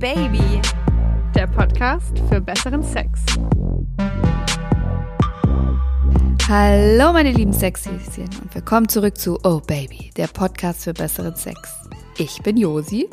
Baby, 0.00 0.62
der 1.34 1.46
Podcast 1.46 2.18
für 2.30 2.40
besseren 2.40 2.82
Sex. 2.82 3.20
Hallo 6.48 7.12
meine 7.12 7.32
lieben 7.32 7.52
Sexhäschen 7.52 8.30
und 8.40 8.54
willkommen 8.54 8.88
zurück 8.88 9.18
zu 9.18 9.38
Oh 9.44 9.60
Baby, 9.60 10.10
der 10.16 10.28
Podcast 10.28 10.84
für 10.84 10.94
besseren 10.94 11.36
Sex. 11.36 11.68
Ich 12.16 12.40
bin 12.42 12.56
Josi. 12.56 13.10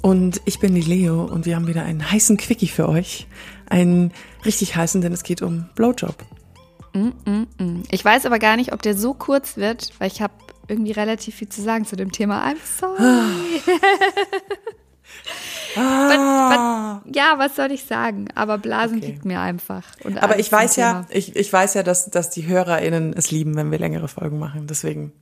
Und 0.00 0.40
ich 0.46 0.60
bin 0.60 0.74
die 0.74 0.80
Leo 0.80 1.24
und 1.24 1.44
wir 1.44 1.56
haben 1.56 1.66
wieder 1.66 1.82
einen 1.82 2.10
heißen 2.10 2.38
Quickie 2.38 2.68
für 2.68 2.88
euch. 2.88 3.26
Einen 3.68 4.10
richtig 4.46 4.76
heißen, 4.76 5.02
denn 5.02 5.12
es 5.12 5.24
geht 5.24 5.42
um 5.42 5.68
Blowjob. 5.74 6.16
Mm, 6.94 7.10
mm, 7.30 7.46
mm. 7.58 7.82
Ich 7.90 8.02
weiß 8.02 8.24
aber 8.24 8.38
gar 8.38 8.56
nicht, 8.56 8.72
ob 8.72 8.80
der 8.80 8.96
so 8.96 9.12
kurz 9.12 9.58
wird, 9.58 9.92
weil 9.98 10.06
ich 10.08 10.22
habe 10.22 10.32
irgendwie 10.68 10.92
relativ 10.92 11.34
viel 11.34 11.50
zu 11.50 11.60
sagen 11.60 11.84
zu 11.84 11.96
dem 11.96 12.12
Thema. 12.12 12.48
I'm 12.48 12.56
sorry. 12.78 13.60
Ah. 15.76 17.00
But, 17.02 17.04
but, 17.04 17.16
ja, 17.16 17.38
was 17.38 17.56
soll 17.56 17.70
ich 17.72 17.84
sagen? 17.84 18.28
Aber 18.34 18.58
Blasen 18.58 18.98
Okay. 18.98 19.06
liegt 19.06 19.24
mir 19.24 19.40
einfach. 19.40 19.84
Aber 20.20 20.38
ich 20.38 20.50
weiß 20.50 20.76
ja, 20.76 21.06
ich, 21.10 21.34
ich 21.36 21.52
weiß 21.52 21.74
ja, 21.74 21.82
dass, 21.82 22.10
dass 22.10 22.30
die 22.30 22.46
HörerInnen 22.46 23.12
es 23.14 23.30
lieben, 23.30 23.56
wenn 23.56 23.70
wir 23.70 23.78
längere 23.78 24.08
Folgen 24.08 24.38
machen. 24.38 24.66
Deswegen 24.66 25.12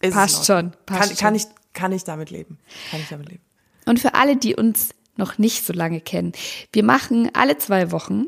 ist 0.00 0.10
es 0.10 0.14
Passt 0.14 0.46
schon, 0.46 0.72
passt 0.86 1.10
kann, 1.10 1.16
kann, 1.18 1.34
ich, 1.34 1.44
kann 1.72 1.92
ich 1.92 2.04
damit 2.04 2.30
leben. 2.30 2.58
Kann 2.90 3.00
ich 3.00 3.08
damit 3.08 3.28
leben. 3.28 3.42
Und 3.86 4.00
für 4.00 4.14
alle, 4.14 4.36
die 4.36 4.54
uns 4.54 4.90
noch 5.16 5.38
nicht 5.38 5.64
so 5.66 5.72
lange 5.72 6.00
kennen, 6.00 6.32
wir 6.72 6.84
machen 6.84 7.30
alle 7.34 7.58
zwei 7.58 7.90
Wochen, 7.90 8.26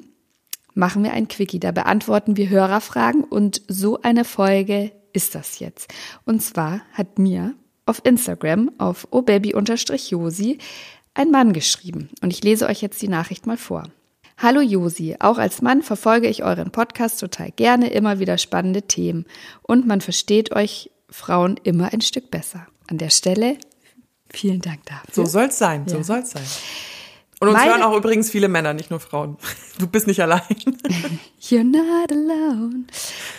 machen 0.75 1.05
wir 1.05 1.13
ein 1.13 1.29
Quickie. 1.29 1.61
Da 1.61 1.73
beantworten 1.73 2.37
wir 2.37 2.49
Hörerfragen 2.49 3.25
und 3.25 3.63
so 3.69 4.03
eine 4.03 4.25
Folge 4.25 4.93
ist 5.13 5.35
das 5.35 5.61
jetzt. 5.61 5.93
Und 6.25 6.43
zwar 6.43 6.81
hat 6.93 7.19
mir 7.19 7.55
auf 7.87 8.01
Instagram 8.05 8.71
auf 8.79 9.07
obaby-josi 9.13 10.59
ein 11.15 11.31
Mann 11.31 11.53
geschrieben. 11.53 12.11
Und 12.23 12.33
ich 12.33 12.43
lese 12.43 12.67
euch 12.67 12.83
jetzt 12.83 13.01
die 13.03 13.09
Nachricht 13.09 13.47
mal 13.47 13.57
vor. 13.57 13.85
Hallo 14.37 14.61
Josi, 14.61 15.17
auch 15.21 15.39
als 15.39 15.63
Mann 15.63 15.83
verfolge 15.83 16.29
ich 16.29 16.43
euren 16.43 16.73
Podcast 16.73 17.21
total 17.21 17.53
gerne, 17.53 17.89
immer 17.91 18.19
wieder 18.19 18.37
spannende 18.37 18.83
Themen. 18.83 19.27
Und 19.63 19.87
man 19.87 20.01
versteht 20.01 20.53
euch 20.53 20.91
Frauen 21.09 21.57
immer 21.63 21.93
ein 21.93 22.01
Stück 22.01 22.31
besser. 22.33 22.67
An 22.89 22.99
der 22.99 23.11
Stelle 23.11 23.57
vielen 24.29 24.61
Dank 24.61 24.85
dafür. 24.87 25.13
So 25.13 25.25
soll's 25.25 25.57
sein, 25.59 25.87
so 25.87 25.99
Ja. 25.99 26.03
soll's 26.03 26.33
sein. 26.33 26.43
Und 27.41 27.49
uns 27.49 27.59
Meine- 27.59 27.71
hören 27.71 27.83
auch 27.83 27.97
übrigens 27.97 28.31
viele 28.31 28.49
Männer, 28.49 28.75
nicht 28.75 28.91
nur 28.91 28.99
Frauen. 29.01 29.37
Du 29.79 29.87
bist 29.89 30.07
nicht 30.09 30.21
allein. 30.21 30.43
You're 31.41 31.63
not 31.65 32.11
alone. 32.13 32.85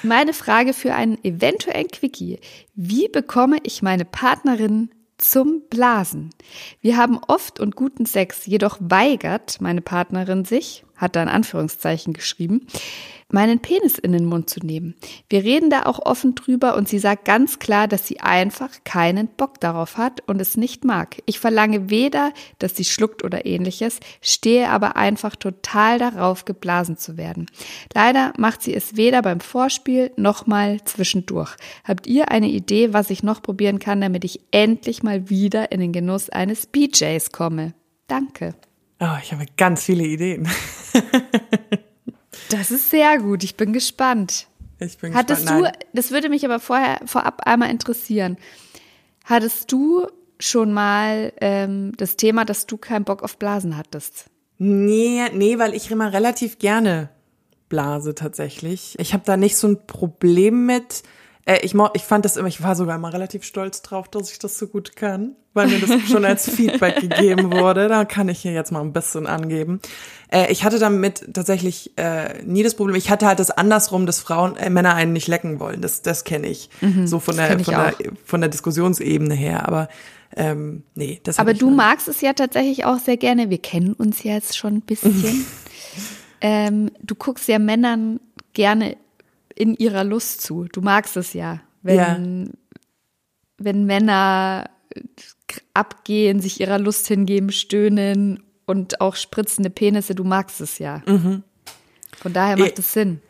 Meine 0.04 0.34
Frage 0.34 0.74
für 0.74 0.94
einen 0.94 1.18
eventuellen 1.24 1.88
Quickie. 1.88 2.40
Wie 2.76 3.08
bekomme 3.10 3.58
ich 3.64 3.82
meine 3.82 4.04
Partnerin 4.06 4.90
zum 5.18 5.64
Blasen? 5.70 6.30
Wir 6.82 6.98
haben 6.98 7.20
oft 7.28 7.60
und 7.60 7.76
guten 7.76 8.06
Sex, 8.06 8.46
jedoch 8.46 8.78
weigert 8.80 9.62
meine 9.62 9.82
Partnerin 9.82 10.46
sich, 10.46 10.86
hat 10.96 11.16
da 11.16 11.24
in 11.24 11.30
Anführungszeichen 11.30 12.14
geschrieben, 12.14 12.68
meinen 13.30 13.60
Penis 13.60 13.98
in 13.98 14.12
den 14.12 14.26
Mund 14.26 14.50
zu 14.50 14.60
nehmen. 14.60 14.96
Wir 15.30 15.44
reden 15.44 15.70
da 15.70 15.84
auch 15.84 16.00
offen 16.00 16.36
drüber 16.36 16.76
und 16.76 16.88
sie 16.88 17.00
sagt 17.00 17.26
ganz 17.26 17.60
klar, 17.60 17.88
dass 17.88 18.08
sie 18.08 18.20
einfach 18.20 18.70
keinen 18.84 19.28
Bock 19.28 19.60
darauf 19.60 19.98
hat 19.98 20.22
und 20.28 20.40
es 20.40 20.58
nicht 20.58 20.86
mag. 20.86 21.22
Ich 21.26 21.40
verlange 21.40 21.90
weder, 21.90 22.34
dass 22.60 22.76
sie 22.76 22.86
schluckt 22.86 23.24
oder 23.24 23.46
ähnliches, 23.46 24.00
stehe 24.22 24.70
aber 24.70 24.96
einfach 24.96 25.36
total 25.36 25.98
darauf, 26.00 26.46
geblasen 26.46 26.98
zu 26.98 27.18
werden. 27.18 27.48
Leider 27.94 28.34
macht 28.38 28.62
sie 28.62 28.74
es 28.74 28.96
weder 28.96 29.22
beim 29.22 29.40
Vorspiel 29.40 30.12
noch 30.18 30.46
mal 30.46 30.84
zwischendurch. 30.86 31.56
Habt 31.84 32.08
ihr 32.08 32.32
eine 32.32 32.50
Idee, 32.50 32.94
was 32.94 33.10
ich 33.10 33.24
noch 33.24 33.42
probieren 33.42 33.80
kann, 33.80 34.02
damit 34.02 34.24
ich 34.24 34.42
endlich 34.52 35.04
mal 35.04 35.30
wieder 35.30 35.72
in 35.72 35.80
den 35.80 35.92
Genuss 35.92 36.30
eines 36.30 36.68
BJs 36.68 37.32
komme? 37.32 37.74
Danke. 38.08 38.56
Oh, 39.00 39.18
ich 39.22 39.34
habe 39.34 39.46
ganz 39.58 39.84
viele 39.84 40.06
Ideen. 40.06 40.48
Das 42.50 42.72
ist 42.72 42.90
sehr 42.90 43.20
gut. 43.20 43.44
Ich 43.44 43.56
bin 43.56 43.74
gespannt. 43.74 44.48
Ich 44.80 44.98
bin 44.98 45.14
Hattest 45.14 45.42
gespannt. 45.42 45.60
du, 45.60 45.64
Nein. 45.64 45.74
das 45.94 46.12
würde 46.12 46.30
mich 46.30 46.46
aber 46.46 46.60
vorher 46.60 47.00
vorab 47.06 47.42
einmal 47.46 47.70
interessieren. 47.70 48.38
Hattest 49.24 49.72
du 49.72 50.08
schon 50.40 50.74
mal 50.74 51.34
ähm, 51.42 51.94
das 51.98 52.18
Thema, 52.18 52.46
dass 52.46 52.68
du 52.68 52.78
keinen 52.78 53.06
Bock 53.06 53.24
auf 53.24 53.38
Blasen 53.38 53.78
hattest? 53.78 54.26
Nee, 54.58 55.22
nee, 55.34 55.58
weil 55.60 55.74
ich 55.74 55.90
immer 55.92 56.14
relativ 56.14 56.60
gerne 56.60 57.10
blase 57.70 58.16
tatsächlich. 58.16 58.96
Ich 59.00 59.14
habe 59.14 59.24
da 59.26 59.38
nicht 59.38 59.58
so 59.58 59.68
ein 59.68 59.88
Problem 59.88 60.66
mit. 60.66 61.04
Äh, 61.46 61.60
ich, 61.62 61.76
ich 61.94 62.02
fand 62.04 62.26
das 62.26 62.38
immer, 62.38 62.48
ich 62.48 62.62
war 62.64 62.76
sogar 62.76 62.96
immer 62.96 63.14
relativ 63.14 63.44
stolz 63.44 63.82
drauf, 63.82 64.08
dass 64.10 64.32
ich 64.32 64.40
das 64.40 64.58
so 64.58 64.68
gut 64.68 64.96
kann, 64.96 65.36
weil 65.54 65.68
mir 65.68 65.80
das 65.80 66.02
schon 66.10 66.26
als 66.26 66.50
Feedback 66.50 67.00
gegeben 67.00 67.52
wurde. 67.52 67.88
Da 67.88 68.04
kann 68.04 68.30
ich 68.30 68.40
hier 68.40 68.52
jetzt 68.52 68.72
mal 68.72 68.82
ein 68.82 68.94
bisschen 68.94 69.28
angeben. 69.28 69.80
Äh, 70.32 70.52
ich 70.52 70.64
hatte 70.64 70.80
damit 70.80 71.34
tatsächlich 71.34 71.92
äh, 71.98 72.44
nie 72.44 72.64
das 72.64 72.76
Problem. 72.76 72.96
Ich 72.96 73.12
hatte 73.12 73.28
halt 73.28 73.40
das 73.40 73.52
andersrum, 73.52 74.06
dass 74.08 74.20
Frauen, 74.20 74.58
äh, 74.58 74.70
Männer 74.72 74.96
einen 74.96 75.14
nicht 75.14 75.28
lecken 75.28 75.60
wollen. 75.60 75.82
Das, 75.82 76.02
das 76.02 76.24
kenne 76.24 76.48
ich. 76.48 76.70
so 77.06 77.20
von 77.20 77.38
der, 77.38 77.60
von, 77.60 77.74
der, 77.74 77.94
von 78.26 78.42
der 78.42 78.50
Diskussionsebene 78.50 79.36
her. 79.36 79.68
Aber 79.68 79.88
ähm, 80.36 80.84
nee, 80.96 81.22
das 81.24 81.40
Aber 81.40 81.54
du 81.54 81.70
magst 81.70 82.08
es 82.08 82.22
ja 82.22 82.34
tatsächlich 82.34 82.86
auch 82.86 83.00
sehr 83.00 83.18
gerne. 83.18 83.50
Wir 83.50 83.60
kennen 83.60 83.94
uns 83.94 84.24
ja 84.24 84.34
jetzt 84.34 84.58
schon 84.58 84.76
ein 84.76 84.82
bisschen. 84.82 85.46
ähm, 86.42 86.92
du 87.02 87.16
guckst 87.16 87.48
ja 87.48 87.60
Männern 87.60 88.20
gerne 88.54 88.98
in 89.56 89.74
ihrer 89.76 90.04
Lust 90.04 90.42
zu. 90.42 90.66
Du 90.72 90.82
magst 90.82 91.18
es 91.18 91.34
ja, 91.34 91.62
wenn, 91.82 92.52
wenn 93.58 93.86
Männer 93.86 94.70
abgehen, 95.74 96.40
sich 96.42 96.60
ihrer 96.60 96.80
Lust 96.80 97.08
hingeben, 97.08 97.52
stöhnen 97.52 98.44
und 98.66 99.02
auch 99.02 99.16
spritzende 99.16 99.70
Penisse. 99.70 100.16
Du 100.16 100.24
magst 100.24 100.62
es 100.62 100.80
ja. 100.80 101.02
Von 102.18 102.34
daher 102.34 102.58
macht 102.58 102.78
Eh, 102.78 102.82
es 102.82 102.94
Sinn. 102.94 103.22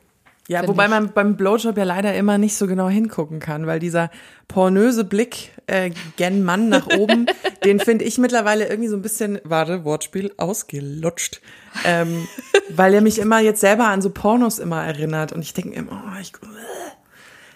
Ja, 0.47 0.67
wobei 0.67 0.85
ich. 0.85 0.89
man 0.91 1.11
beim 1.11 1.38
Blowjob 1.38 1.75
ja 1.78 1.83
leider 1.83 2.13
immer 2.13 2.38
nicht 2.38 2.56
so 2.56 2.67
genau 2.67 2.88
hingucken 2.88 3.39
kann, 3.39 3.66
weil 3.66 3.79
dieser 3.79 4.11
pornöse 4.47 5.03
Blick 5.03 5.51
äh, 5.66 5.89
gen 6.17 6.44
Mann 6.44 6.69
nach 6.69 6.88
oben, 6.97 7.25
den 7.63 7.79
finde 7.79 8.06
ich 8.06 8.19
mittlerweile 8.19 8.67
irgendwie 8.67 8.89
so 8.89 8.95
ein 8.95 9.01
bisschen, 9.01 9.39
warte, 9.44 9.84
Wortspiel, 9.84 10.34
ausgelutscht. 10.38 11.41
Ähm, 11.84 12.28
weil 12.69 12.94
er 12.94 13.01
mich 13.01 13.17
immer 13.17 13.39
jetzt 13.39 13.59
selber 13.59 13.88
an 13.88 14.03
so 14.03 14.11
Pornos 14.11 14.59
immer 14.59 14.84
erinnert 14.84 15.34
und 15.34 15.41
ich 15.41 15.53
denke 15.53 15.73
immer, 15.73 16.03
oh, 16.05 16.19
ich, 16.22 16.31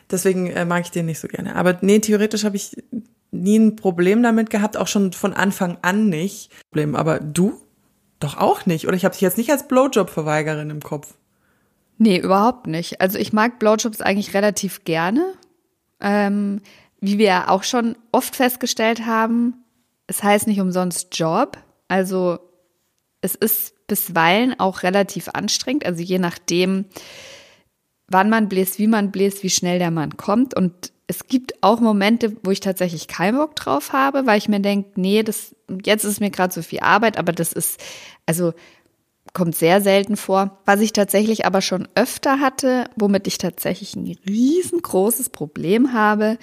deswegen 0.10 0.48
äh, 0.48 0.66
mag 0.66 0.84
ich 0.84 0.92
den 0.92 1.06
nicht 1.06 1.20
so 1.20 1.28
gerne. 1.28 1.56
Aber 1.56 1.78
nee, 1.82 2.00
theoretisch 2.00 2.44
habe 2.44 2.56
ich 2.56 2.76
nie 3.32 3.60
ein 3.60 3.76
Problem 3.76 4.24
damit 4.24 4.50
gehabt, 4.50 4.78
auch 4.78 4.88
schon 4.88 5.14
von 5.14 5.34
Anfang 5.34 5.78
an 5.84 6.10
nicht. 6.10 6.50
Problem. 6.72 6.96
Aber 6.96 7.20
du? 7.20 7.62
Doch 8.20 8.38
auch 8.38 8.66
nicht. 8.66 8.88
Oder 8.88 8.98
ich 8.98 9.06
habe 9.06 9.14
dich 9.14 9.22
jetzt 9.22 9.38
nicht 9.38 9.52
als 9.52 9.68
Blowjob-Verweigerin 9.68 10.72
im 10.72 10.82
Kopf. 10.82 11.14
Nee, 12.00 12.18
überhaupt 12.18 12.66
nicht. 12.66 13.02
Also 13.02 13.20
ich 13.20 13.34
mag 13.34 13.60
Blowjobs 13.60 14.00
eigentlich 14.00 14.34
relativ 14.34 14.86
gerne. 14.86 15.34
Ähm, 16.00 16.62
wie 17.02 17.18
wir 17.18 17.50
auch 17.50 17.64
schon 17.64 17.98
oft 18.14 18.38
festgestellt 18.38 19.06
haben, 19.06 19.66
es 20.08 20.24
heißt 20.24 20.48
nicht 20.48 20.62
umsonst 20.62 21.18
Job. 21.18 21.58
Also 21.90 22.40
es 23.22 23.36
ist 23.36 23.86
bisweilen 23.88 24.58
auch 24.60 24.84
relativ 24.84 25.28
anstrengend. 25.34 25.86
Also 25.86 26.02
je 26.02 26.20
nachdem, 26.20 26.86
wann 28.08 28.30
man 28.30 28.48
bläst, 28.48 28.80
wie 28.80 28.88
man 28.88 29.12
bläst, 29.12 29.44
wie 29.44 29.50
schnell 29.50 29.78
der 29.78 29.92
Mann 29.92 30.16
kommt. 30.16 30.54
Und 30.54 30.94
es 31.08 31.28
gibt 31.28 31.62
auch 31.62 31.82
Momente, 31.82 32.38
wo 32.44 32.52
ich 32.52 32.62
tatsächlich 32.62 33.10
keinen 33.10 33.38
Bock 33.38 33.58
drauf 33.58 33.92
habe, 33.92 34.26
weil 34.26 34.38
ich 34.38 34.48
mir 34.48 34.62
denke, 34.62 34.92
nee, 34.96 35.22
das, 35.22 35.54
jetzt 35.84 36.06
ist 36.06 36.22
mir 36.22 36.30
gerade 36.30 36.54
so 36.54 36.62
viel 36.62 36.80
Arbeit, 36.80 37.18
aber 37.18 37.34
das 37.34 37.52
ist, 37.52 37.82
also 38.26 38.54
kommt 39.40 39.56
sehr 39.56 39.80
selten 39.80 40.18
vor. 40.18 40.60
Was 40.66 40.82
ich 40.82 40.92
tatsächlich 40.92 41.46
aber 41.46 41.62
schon 41.62 41.88
öfter 41.96 42.42
hatte, 42.42 42.90
womit 42.98 43.26
ich 43.26 43.38
tatsächlich 43.38 43.96
ein 43.96 44.18
riesengroßes 44.28 45.30
Problem 45.30 45.94
habe, 45.94 46.38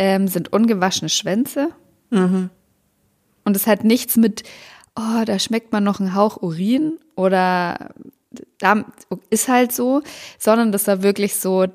ähm, 0.00 0.26
sind 0.26 0.52
ungewaschene 0.52 1.10
Schwänze. 1.10 1.68
Und 3.44 3.54
es 3.54 3.68
hat 3.68 3.84
nichts 3.84 4.16
mit, 4.16 4.42
oh, 4.96 5.22
da 5.24 5.38
schmeckt 5.38 5.70
man 5.70 5.84
noch 5.84 6.00
einen 6.00 6.16
Hauch 6.16 6.42
Urin 6.42 6.98
oder 7.14 7.94
da 8.58 8.84
ist 9.30 9.46
halt 9.46 9.70
so, 9.70 10.02
sondern 10.36 10.72
das 10.72 10.88
war 10.88 11.04
wirklich 11.04 11.36
so, 11.36 11.66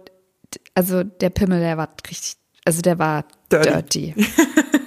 also 0.75 1.03
der 1.03 1.29
Pimmel, 1.29 1.61
der 1.61 1.77
war 1.77 1.87
richtig, 2.09 2.35
also 2.65 2.81
der 2.81 2.99
war 2.99 3.23
Dirty. 3.49 4.13
dirty. 4.13 4.25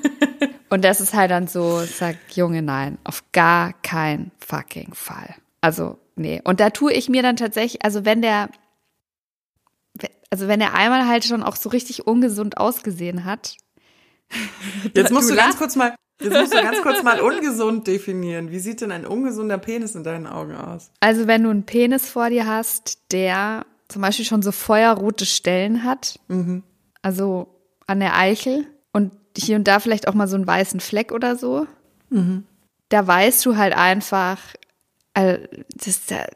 Und 0.69 0.85
das 0.85 1.01
ist 1.01 1.15
halt 1.15 1.31
dann 1.31 1.49
so, 1.49 1.81
sag, 1.81 2.17
Junge, 2.35 2.61
nein, 2.61 2.99
auf 3.05 3.25
gar 3.33 3.73
keinen 3.73 4.33
fucking 4.39 4.93
Fall. 4.93 5.35
Also, 5.63 5.99
nee. 6.17 6.43
Und 6.45 6.61
da 6.61 6.69
tue 6.69 6.93
ich 6.93 7.09
mir 7.09 7.23
dann 7.23 7.37
tatsächlich, 7.37 7.83
also 7.83 8.05
wenn 8.05 8.21
der, 8.21 8.51
also 10.31 10.49
wenn 10.49 10.61
er 10.61 10.75
einmal 10.75 11.07
halt 11.09 11.25
schon 11.25 11.43
auch 11.43 11.57
so 11.57 11.71
richtig 11.71 12.07
ungesund 12.07 12.59
ausgesehen 12.59 13.25
hat. 13.25 13.57
Jetzt 14.95 15.11
musst 15.13 15.31
Du 15.31 15.35
du, 15.35 15.39
ganz 15.39 15.57
kurz 15.57 15.77
mal, 15.77 15.95
jetzt 16.21 16.33
musst 16.37 16.55
du 16.55 16.63
ganz 16.63 16.83
kurz 16.83 17.03
mal 17.03 17.21
ungesund 17.21 17.87
definieren. 17.87 18.51
Wie 18.51 18.59
sieht 18.59 18.81
denn 18.81 18.91
ein 18.93 19.07
ungesunder 19.07 19.59
Penis 19.59 19.95
in 19.95 20.05
deinen 20.05 20.27
Augen 20.27 20.57
aus? 20.57 20.91
Also 21.01 21.27
wenn 21.27 21.43
du 21.45 21.51
einen 21.51 21.65
Penis 21.65 22.09
vor 22.09 22.29
dir 22.31 22.47
hast, 22.47 22.99
der 23.13 23.67
zum 23.89 24.03
Beispiel 24.03 24.25
schon 24.25 24.43
so 24.43 24.53
feuerrote 24.53 25.27
Stellen 25.27 25.85
hat, 25.85 26.19
also 27.03 27.49
an 27.87 28.01
der 28.01 28.17
Eichel 28.17 28.67
und 28.93 29.13
hier 29.37 29.57
und 29.57 29.69
da 29.69 29.81
vielleicht 29.81 30.09
auch 30.09 30.15
mal 30.15 30.29
so 30.29 30.37
einen 30.37 30.47
weißen 30.47 30.81
Fleck 30.81 31.13
oder 31.13 31.37
so, 31.37 31.67
da 32.89 33.07
weißt 33.07 33.45
du 33.45 33.57
halt 33.57 33.77
einfach, 33.77 34.39
also 35.15 35.45
das, 35.75 36.07
da, 36.07 36.27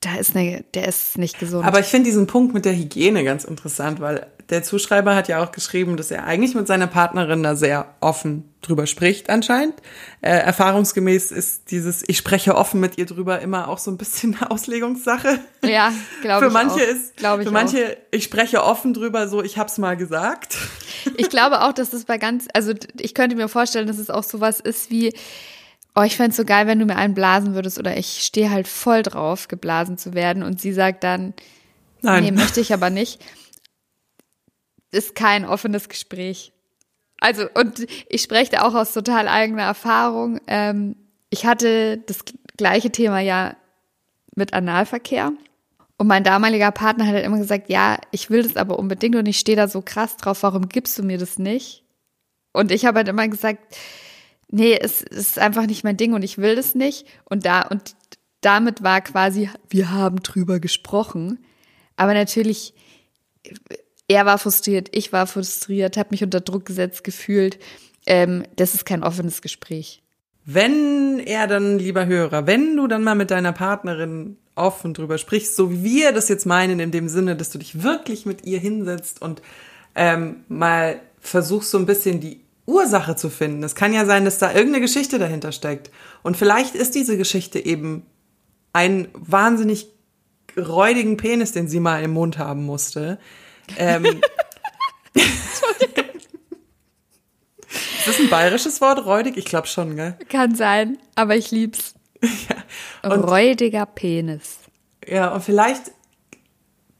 da 0.00 0.16
ist 0.16 0.36
eine, 0.36 0.64
der 0.74 0.88
ist 0.88 1.18
nicht 1.18 1.38
gesund. 1.38 1.64
Aber 1.64 1.80
ich 1.80 1.86
finde 1.86 2.06
diesen 2.06 2.26
Punkt 2.26 2.54
mit 2.54 2.64
der 2.64 2.74
Hygiene 2.74 3.24
ganz 3.24 3.44
interessant, 3.44 4.00
weil 4.00 4.26
der 4.50 4.62
Zuschreiber 4.62 5.16
hat 5.16 5.28
ja 5.28 5.42
auch 5.42 5.50
geschrieben, 5.50 5.96
dass 5.96 6.10
er 6.10 6.24
eigentlich 6.24 6.54
mit 6.54 6.66
seiner 6.66 6.86
Partnerin 6.86 7.42
da 7.42 7.56
sehr 7.56 7.94
offen 8.00 8.54
drüber 8.62 8.86
spricht 8.86 9.28
anscheinend. 9.28 9.74
Äh, 10.20 10.30
erfahrungsgemäß 10.30 11.32
ist 11.32 11.70
dieses 11.70 12.04
Ich 12.06 12.18
spreche 12.18 12.54
offen 12.54 12.78
mit 12.78 12.98
ihr 12.98 13.06
drüber 13.06 13.40
immer 13.40 13.68
auch 13.68 13.78
so 13.78 13.90
ein 13.90 13.96
bisschen 13.96 14.36
eine 14.36 14.50
Auslegungssache. 14.50 15.40
Ja, 15.64 15.92
glaube 16.22 16.46
ich. 16.46 16.52
Für 16.52 16.54
manche 16.54 16.74
auch. 16.74 16.94
ist, 16.94 17.16
Glaube 17.16 17.42
ich 17.42 17.48
für 17.48 17.52
manche, 17.52 17.86
auch. 17.86 17.96
ich 18.12 18.24
spreche 18.24 18.62
offen 18.62 18.94
drüber, 18.94 19.26
so 19.28 19.42
ich 19.42 19.58
hab's 19.58 19.78
mal 19.78 19.96
gesagt. 19.96 20.56
Ich 21.16 21.30
glaube 21.30 21.62
auch, 21.62 21.72
dass 21.72 21.90
das 21.90 22.04
bei 22.04 22.18
ganz, 22.18 22.46
also 22.52 22.72
ich 23.00 23.14
könnte 23.14 23.36
mir 23.36 23.48
vorstellen, 23.48 23.86
dass 23.86 23.98
es 23.98 24.10
auch 24.10 24.24
sowas 24.24 24.60
ist 24.60 24.90
wie, 24.90 25.12
oh, 25.96 26.02
ich 26.02 26.16
fänd's 26.16 26.36
so 26.36 26.44
geil, 26.44 26.66
wenn 26.66 26.78
du 26.78 26.84
mir 26.84 26.96
einen 26.96 27.14
blasen 27.14 27.54
würdest 27.54 27.78
oder 27.78 27.96
ich 27.96 28.22
stehe 28.22 28.50
halt 28.50 28.68
voll 28.68 29.02
drauf, 29.02 29.48
geblasen 29.48 29.96
zu 29.96 30.12
werden 30.14 30.42
und 30.42 30.60
sie 30.60 30.72
sagt 30.72 31.02
dann, 31.02 31.32
Nein. 32.02 32.22
nee, 32.22 32.30
möchte 32.30 32.60
ich 32.60 32.72
aber 32.74 32.90
nicht. 32.90 33.24
Ist 34.92 35.14
kein 35.14 35.46
offenes 35.46 35.88
Gespräch. 35.88 36.52
Also, 37.18 37.48
und 37.54 37.86
ich 38.08 38.22
spreche 38.22 38.52
da 38.52 38.62
auch 38.62 38.74
aus 38.74 38.92
total 38.92 39.26
eigener 39.26 39.62
Erfahrung. 39.62 40.38
Ähm, 40.46 40.96
ich 41.30 41.46
hatte 41.46 41.98
das 42.06 42.18
gleiche 42.58 42.90
Thema 42.90 43.20
ja 43.20 43.56
mit 44.36 44.52
Analverkehr. 44.52 45.32
Und 45.96 46.08
mein 46.08 46.24
damaliger 46.24 46.72
Partner 46.72 47.06
hat 47.06 47.14
halt 47.14 47.24
immer 47.24 47.38
gesagt, 47.38 47.70
ja, 47.70 47.96
ich 48.10 48.28
will 48.28 48.42
das 48.42 48.58
aber 48.58 48.78
unbedingt 48.78 49.16
und 49.16 49.26
ich 49.26 49.38
stehe 49.38 49.56
da 49.56 49.66
so 49.66 49.80
krass 49.80 50.18
drauf, 50.18 50.42
warum 50.42 50.68
gibst 50.68 50.98
du 50.98 51.02
mir 51.02 51.16
das 51.16 51.38
nicht? 51.38 51.84
Und 52.52 52.70
ich 52.70 52.84
habe 52.84 52.98
halt 52.98 53.08
immer 53.08 53.26
gesagt, 53.28 53.76
nee, 54.48 54.78
es 54.80 55.02
ist 55.02 55.38
einfach 55.38 55.66
nicht 55.66 55.84
mein 55.84 55.96
Ding 55.96 56.14
und 56.14 56.22
ich 56.22 56.38
will 56.38 56.56
das 56.56 56.74
nicht. 56.74 57.06
Und 57.24 57.46
da, 57.46 57.62
und 57.62 57.96
damit 58.40 58.82
war 58.82 59.00
quasi, 59.00 59.50
wir 59.68 59.90
haben 59.90 60.22
drüber 60.22 60.60
gesprochen. 60.60 61.44
Aber 61.96 62.14
natürlich, 62.14 62.74
er 64.08 64.26
war 64.26 64.38
frustriert, 64.38 64.88
ich 64.92 65.12
war 65.12 65.26
frustriert, 65.26 65.96
habe 65.96 66.10
mich 66.12 66.22
unter 66.22 66.40
Druck 66.40 66.66
gesetzt 66.66 67.04
gefühlt. 67.04 67.58
Ähm, 68.06 68.44
das 68.56 68.74
ist 68.74 68.86
kein 68.86 69.02
offenes 69.02 69.42
Gespräch. 69.42 70.02
Wenn 70.44 71.18
er 71.18 71.48
dann, 71.48 71.78
lieber 71.78 72.06
Hörer, 72.06 72.46
wenn 72.46 72.76
du 72.76 72.86
dann 72.86 73.02
mal 73.02 73.16
mit 73.16 73.32
deiner 73.32 73.52
Partnerin 73.52 74.36
offen 74.54 74.94
drüber 74.94 75.18
sprichst, 75.18 75.56
so 75.56 75.72
wie 75.72 75.82
wir 75.82 76.12
das 76.12 76.28
jetzt 76.28 76.46
meinen, 76.46 76.78
in 76.78 76.92
dem 76.92 77.08
Sinne, 77.08 77.34
dass 77.34 77.50
du 77.50 77.58
dich 77.58 77.82
wirklich 77.82 78.26
mit 78.26 78.46
ihr 78.46 78.60
hinsetzt 78.60 79.20
und 79.20 79.42
ähm, 79.96 80.44
mal 80.48 81.00
versuchst 81.20 81.70
so 81.70 81.78
ein 81.78 81.86
bisschen 81.86 82.20
die 82.20 82.45
Ursache 82.66 83.16
zu 83.16 83.30
finden. 83.30 83.62
Es 83.62 83.74
kann 83.74 83.92
ja 83.92 84.04
sein, 84.04 84.24
dass 84.24 84.38
da 84.38 84.52
irgendeine 84.52 84.80
Geschichte 84.80 85.18
dahinter 85.18 85.52
steckt. 85.52 85.90
Und 86.22 86.36
vielleicht 86.36 86.74
ist 86.74 86.94
diese 86.94 87.16
Geschichte 87.16 87.64
eben 87.64 88.04
ein 88.72 89.08
wahnsinnig 89.14 89.88
räudigen 90.56 91.16
Penis, 91.16 91.52
den 91.52 91.68
sie 91.68 91.80
mal 91.80 92.02
im 92.02 92.12
Mund 92.12 92.38
haben 92.38 92.64
musste. 92.64 93.18
Ähm, 93.76 94.04
ist 95.14 95.62
das 98.06 98.18
ein 98.18 98.28
bayerisches 98.30 98.80
Wort, 98.80 99.04
räudig? 99.04 99.36
Ich 99.36 99.44
glaube 99.44 99.66
schon, 99.66 99.96
gell? 99.96 100.16
Kann 100.28 100.54
sein, 100.54 100.98
aber 101.14 101.36
ich 101.36 101.50
lieb's. 101.50 101.94
Räudiger 103.04 103.86
Penis. 103.86 104.58
Ja, 105.06 105.32
und 105.32 105.44
vielleicht 105.44 105.92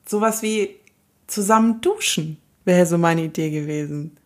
sowas 0.07 0.43
wie 0.43 0.77
zusammen 1.27 1.81
duschen 1.81 2.39
wäre 2.65 2.87
so 2.87 2.99
meine 2.99 3.25
Idee 3.25 3.51
gewesen. 3.51 4.17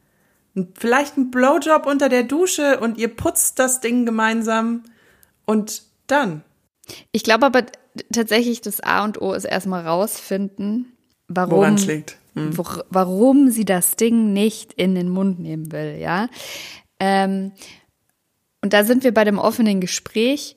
Vielleicht 0.74 1.16
ein 1.16 1.30
Blowjob 1.30 1.86
unter 1.86 2.08
der 2.08 2.24
Dusche 2.24 2.80
und 2.80 2.98
ihr 2.98 3.08
putzt 3.08 3.58
das 3.58 3.80
Ding 3.80 4.04
gemeinsam 4.04 4.82
und 5.46 5.82
dann. 6.06 6.42
Ich 7.12 7.22
glaube 7.22 7.46
aber 7.46 7.66
tatsächlich, 8.12 8.60
das 8.60 8.80
A 8.80 9.04
und 9.04 9.20
O 9.20 9.32
ist 9.32 9.44
erstmal 9.44 9.86
rausfinden, 9.86 10.92
warum, 11.28 11.76
liegt. 11.76 12.18
wo, 12.34 12.64
warum 12.90 13.50
sie 13.50 13.64
das 13.64 13.96
Ding 13.96 14.32
nicht 14.32 14.72
in 14.72 14.94
den 14.94 15.08
Mund 15.08 15.38
nehmen 15.38 15.70
will, 15.70 15.98
ja. 16.00 16.28
Ähm, 16.98 17.52
und 18.60 18.72
da 18.72 18.84
sind 18.84 19.04
wir 19.04 19.14
bei 19.14 19.24
dem 19.24 19.38
offenen 19.38 19.80
Gespräch. 19.80 20.56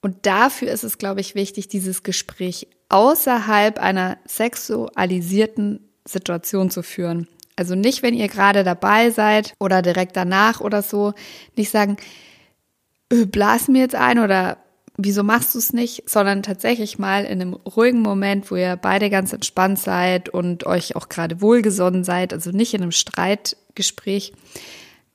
Und 0.00 0.26
dafür 0.26 0.70
ist 0.70 0.84
es, 0.84 0.98
glaube 0.98 1.20
ich, 1.20 1.34
wichtig, 1.34 1.68
dieses 1.68 2.02
Gespräch 2.02 2.68
außerhalb 2.88 3.78
einer 3.78 4.18
sexualisierten 4.26 5.88
Situation 6.06 6.70
zu 6.70 6.82
führen. 6.82 7.28
Also 7.56 7.74
nicht, 7.74 8.02
wenn 8.02 8.14
ihr 8.14 8.28
gerade 8.28 8.64
dabei 8.64 9.10
seid 9.10 9.54
oder 9.60 9.82
direkt 9.82 10.16
danach 10.16 10.60
oder 10.60 10.82
so, 10.82 11.14
nicht 11.56 11.70
sagen, 11.70 11.96
äh, 13.10 13.26
blas 13.26 13.68
mir 13.68 13.80
jetzt 13.82 13.94
ein 13.94 14.18
oder 14.18 14.58
wieso 14.96 15.22
machst 15.22 15.54
du 15.54 15.58
es 15.58 15.72
nicht, 15.72 16.08
sondern 16.08 16.42
tatsächlich 16.42 16.98
mal 16.98 17.24
in 17.24 17.40
einem 17.40 17.54
ruhigen 17.54 18.00
Moment, 18.00 18.50
wo 18.50 18.56
ihr 18.56 18.76
beide 18.76 19.10
ganz 19.10 19.32
entspannt 19.32 19.78
seid 19.78 20.28
und 20.28 20.66
euch 20.66 20.96
auch 20.96 21.08
gerade 21.08 21.40
wohlgesonnen 21.40 22.04
seid, 22.04 22.32
also 22.32 22.50
nicht 22.50 22.74
in 22.74 22.82
einem 22.82 22.92
Streitgespräch, 22.92 24.32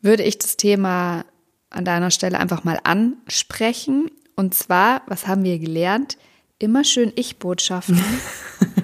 würde 0.01 0.23
ich 0.23 0.37
das 0.37 0.57
Thema 0.57 1.25
an 1.69 1.85
deiner 1.85 2.11
Stelle 2.11 2.39
einfach 2.39 2.63
mal 2.63 2.79
ansprechen. 2.83 4.09
Und 4.35 4.53
zwar, 4.53 5.01
was 5.07 5.27
haben 5.27 5.43
wir 5.43 5.59
gelernt? 5.59 6.17
Immer 6.57 6.83
schön 6.83 7.11
Ich-Botschaften. 7.15 8.01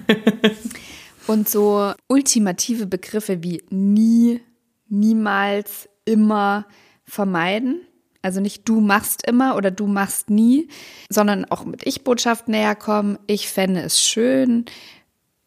und 1.27 1.49
so 1.49 1.93
ultimative 2.07 2.85
Begriffe 2.85 3.43
wie 3.43 3.63
nie, 3.69 4.41
niemals, 4.87 5.89
immer 6.05 6.65
vermeiden. 7.03 7.81
Also 8.21 8.41
nicht 8.41 8.67
du 8.67 8.79
machst 8.79 9.27
immer 9.27 9.55
oder 9.55 9.69
du 9.69 9.85
machst 9.87 10.29
nie, 10.29 10.67
sondern 11.09 11.45
auch 11.45 11.65
mit 11.65 11.85
Ich-Botschaft 11.85 12.47
näher 12.47 12.75
kommen. 12.75 13.19
Ich 13.27 13.49
fände 13.49 13.81
es 13.81 14.01
schön. 14.01 14.65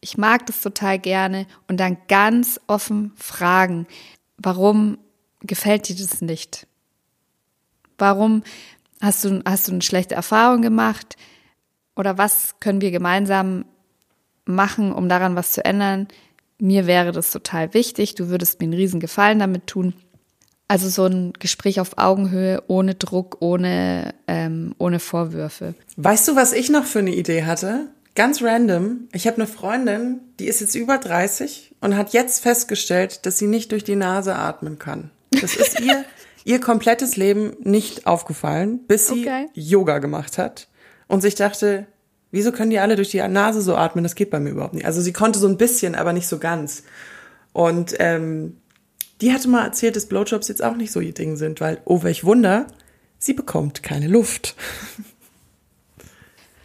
Ich 0.01 0.17
mag 0.17 0.45
das 0.45 0.61
total 0.61 0.97
gerne. 0.97 1.45
Und 1.67 1.79
dann 1.79 1.97
ganz 2.07 2.59
offen 2.67 3.11
fragen, 3.15 3.85
warum 4.37 4.97
gefällt 5.41 5.89
dir 5.89 5.95
das 5.95 6.21
nicht? 6.21 6.67
Warum 7.97 8.43
hast 9.01 9.25
du, 9.25 9.41
hast 9.45 9.67
du 9.67 9.73
eine 9.73 9.81
schlechte 9.81 10.15
Erfahrung 10.15 10.61
gemacht? 10.61 11.17
Oder 11.97 12.17
was 12.17 12.61
können 12.61 12.79
wir 12.79 12.91
gemeinsam 12.91 13.65
machen, 14.49 14.91
um 14.91 15.09
daran 15.09 15.35
was 15.35 15.51
zu 15.51 15.63
ändern? 15.63 16.07
Mir 16.59 16.87
wäre 16.87 17.11
das 17.11 17.31
total 17.31 17.73
wichtig. 17.73 18.15
Du 18.15 18.29
würdest 18.29 18.59
mir 18.59 18.65
einen 18.65 18.73
riesen 18.73 18.99
Gefallen 18.99 19.39
damit 19.39 19.67
tun. 19.67 19.93
Also 20.67 20.89
so 20.89 21.05
ein 21.05 21.33
Gespräch 21.39 21.79
auf 21.79 21.97
Augenhöhe, 21.97 22.61
ohne 22.67 22.95
Druck, 22.95 23.37
ohne, 23.39 24.13
ähm, 24.27 24.75
ohne 24.77 24.99
Vorwürfe. 24.99 25.73
Weißt 25.97 26.27
du, 26.27 26.35
was 26.35 26.53
ich 26.53 26.69
noch 26.69 26.85
für 26.85 26.99
eine 26.99 27.15
Idee 27.15 27.43
hatte? 27.45 27.87
Ganz 28.13 28.41
random. 28.43 29.07
Ich 29.13 29.25
habe 29.25 29.37
eine 29.37 29.47
Freundin, 29.47 30.19
die 30.39 30.45
ist 30.45 30.59
jetzt 30.61 30.75
über 30.75 30.97
30 30.97 31.73
und 31.81 31.95
hat 31.95 32.13
jetzt 32.13 32.43
festgestellt, 32.43 33.25
dass 33.25 33.37
sie 33.37 33.47
nicht 33.47 33.71
durch 33.71 33.83
die 33.83 33.95
Nase 33.95 34.35
atmen 34.35 34.77
kann. 34.77 35.09
Das 35.31 35.55
ist 35.55 35.79
ihr 35.79 36.03
ihr 36.43 36.59
komplettes 36.59 37.15
Leben 37.15 37.55
nicht 37.61 38.07
aufgefallen, 38.07 38.79
bis 38.87 39.07
sie 39.07 39.21
Okay. 39.21 39.47
Yoga 39.53 39.99
gemacht 39.99 40.37
hat 40.37 40.67
und 41.07 41.21
sich 41.21 41.35
dachte, 41.35 41.85
wieso 42.31 42.51
können 42.51 42.69
die 42.71 42.79
alle 42.79 42.95
durch 42.95 43.09
die 43.11 43.25
Nase 43.27 43.61
so 43.61 43.75
atmen? 43.75 44.03
Das 44.03 44.15
geht 44.15 44.29
bei 44.29 44.39
mir 44.39 44.49
überhaupt 44.51 44.73
nicht. 44.73 44.85
Also 44.85 45.01
sie 45.01 45.13
konnte 45.13 45.39
so 45.39 45.47
ein 45.47 45.57
bisschen, 45.57 45.95
aber 45.95 46.13
nicht 46.13 46.27
so 46.27 46.37
ganz. 46.39 46.83
Und 47.53 47.95
ähm, 47.99 48.57
die 49.21 49.33
hatte 49.33 49.47
mal 49.49 49.65
erzählt, 49.65 49.95
dass 49.95 50.05
Blowjobs 50.05 50.47
jetzt 50.47 50.63
auch 50.63 50.75
nicht 50.75 50.91
so 50.91 50.99
ihr 50.99 51.13
Ding 51.13 51.35
sind, 51.35 51.59
weil, 51.61 51.81
oh 51.85 52.03
welch 52.03 52.23
Wunder, 52.23 52.67
sie 53.17 53.33
bekommt 53.33 53.83
keine 53.83 54.07
Luft. 54.07 54.55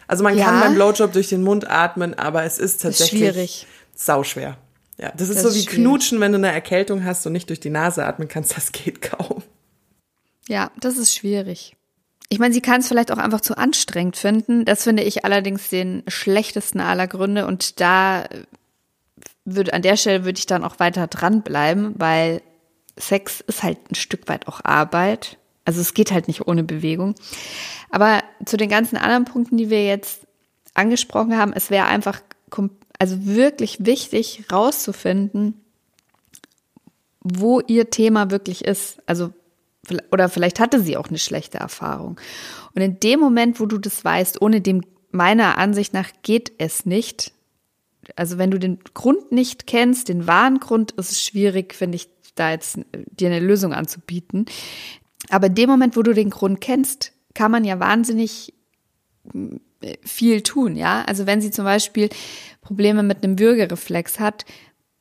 Also 0.06 0.22
man 0.22 0.36
kann 0.36 0.54
Ja. 0.56 0.60
beim 0.60 0.74
Blowjob 0.74 1.12
durch 1.14 1.28
den 1.30 1.42
Mund 1.42 1.68
atmen, 1.70 2.12
aber 2.12 2.44
es 2.44 2.58
ist 2.58 2.82
tatsächlich 2.82 3.20
schwierig. 3.20 3.66
sauschwer. 3.94 4.58
Ja, 4.98 5.10
das 5.16 5.28
ist 5.30 5.36
Das 5.36 5.42
so 5.44 5.48
ist 5.48 5.54
wie 5.54 5.60
schwierig. 5.62 5.76
Knutschen, 5.76 6.20
wenn 6.20 6.32
du 6.32 6.38
eine 6.38 6.52
Erkältung 6.52 7.04
hast 7.04 7.26
und 7.26 7.32
nicht 7.32 7.48
durch 7.48 7.58
die 7.58 7.70
Nase 7.70 8.04
atmen 8.04 8.28
kannst, 8.28 8.54
das 8.56 8.70
geht 8.72 9.00
kaum. 9.00 9.42
Ja, 10.46 10.70
das 10.78 10.98
ist 10.98 11.14
schwierig. 11.14 11.74
Ich 12.28 12.38
meine, 12.38 12.54
sie 12.54 12.60
kann 12.60 12.80
es 12.80 12.88
vielleicht 12.88 13.12
auch 13.12 13.18
einfach 13.18 13.40
zu 13.40 13.56
anstrengend 13.56 14.16
finden. 14.16 14.64
Das 14.64 14.84
finde 14.84 15.02
ich 15.02 15.24
allerdings 15.24 15.68
den 15.68 16.02
schlechtesten 16.08 16.80
aller 16.80 17.06
Gründe. 17.06 17.46
Und 17.46 17.80
da 17.80 18.24
würde, 19.44 19.72
an 19.72 19.82
der 19.82 19.96
Stelle 19.96 20.24
würde 20.24 20.38
ich 20.38 20.46
dann 20.46 20.64
auch 20.64 20.80
weiter 20.80 21.06
dranbleiben, 21.06 21.94
weil 21.98 22.42
Sex 22.96 23.40
ist 23.40 23.62
halt 23.62 23.78
ein 23.90 23.94
Stück 23.94 24.28
weit 24.28 24.48
auch 24.48 24.64
Arbeit. 24.64 25.38
Also 25.64 25.80
es 25.80 25.94
geht 25.94 26.12
halt 26.12 26.28
nicht 26.28 26.46
ohne 26.46 26.64
Bewegung. 26.64 27.14
Aber 27.90 28.22
zu 28.44 28.56
den 28.56 28.68
ganzen 28.68 28.96
anderen 28.96 29.24
Punkten, 29.24 29.56
die 29.56 29.70
wir 29.70 29.84
jetzt 29.84 30.26
angesprochen 30.74 31.36
haben, 31.36 31.52
es 31.52 31.70
wäre 31.70 31.86
einfach, 31.86 32.20
also 32.98 33.24
wirklich 33.24 33.84
wichtig 33.84 34.44
rauszufinden, 34.52 35.60
wo 37.20 37.60
ihr 37.60 37.90
Thema 37.90 38.30
wirklich 38.30 38.64
ist. 38.64 39.02
Also, 39.06 39.32
oder 40.10 40.28
vielleicht 40.28 40.60
hatte 40.60 40.80
sie 40.80 40.96
auch 40.96 41.08
eine 41.08 41.18
schlechte 41.18 41.58
Erfahrung. 41.58 42.20
Und 42.74 42.82
in 42.82 43.00
dem 43.00 43.20
Moment, 43.20 43.60
wo 43.60 43.66
du 43.66 43.78
das 43.78 44.04
weißt, 44.04 44.40
ohne 44.42 44.60
dem 44.60 44.82
meiner 45.10 45.58
Ansicht 45.58 45.94
nach 45.94 46.10
geht 46.22 46.52
es 46.58 46.86
nicht. 46.86 47.32
Also, 48.16 48.36
wenn 48.36 48.50
du 48.50 48.58
den 48.58 48.80
Grund 48.92 49.32
nicht 49.32 49.66
kennst, 49.66 50.08
den 50.08 50.26
wahren 50.26 50.58
Grund, 50.60 50.92
ist 50.92 51.12
es 51.12 51.22
schwierig, 51.22 51.74
finde 51.74 51.96
ich, 51.96 52.08
da 52.34 52.50
jetzt 52.50 52.80
dir 52.92 53.28
eine 53.28 53.40
Lösung 53.40 53.72
anzubieten. 53.72 54.46
Aber 55.30 55.46
in 55.46 55.54
dem 55.54 55.70
Moment, 55.70 55.96
wo 55.96 56.02
du 56.02 56.12
den 56.12 56.30
Grund 56.30 56.60
kennst, 56.60 57.12
kann 57.32 57.50
man 57.50 57.64
ja 57.64 57.80
wahnsinnig 57.80 58.52
äh, 59.32 59.96
viel 60.02 60.42
tun, 60.42 60.76
ja. 60.76 61.02
Also 61.06 61.26
wenn 61.26 61.40
sie 61.40 61.50
zum 61.50 61.64
Beispiel 61.64 62.08
Probleme 62.60 63.02
mit 63.02 63.22
einem 63.22 63.38
Würgereflex 63.38 64.18
hat, 64.18 64.44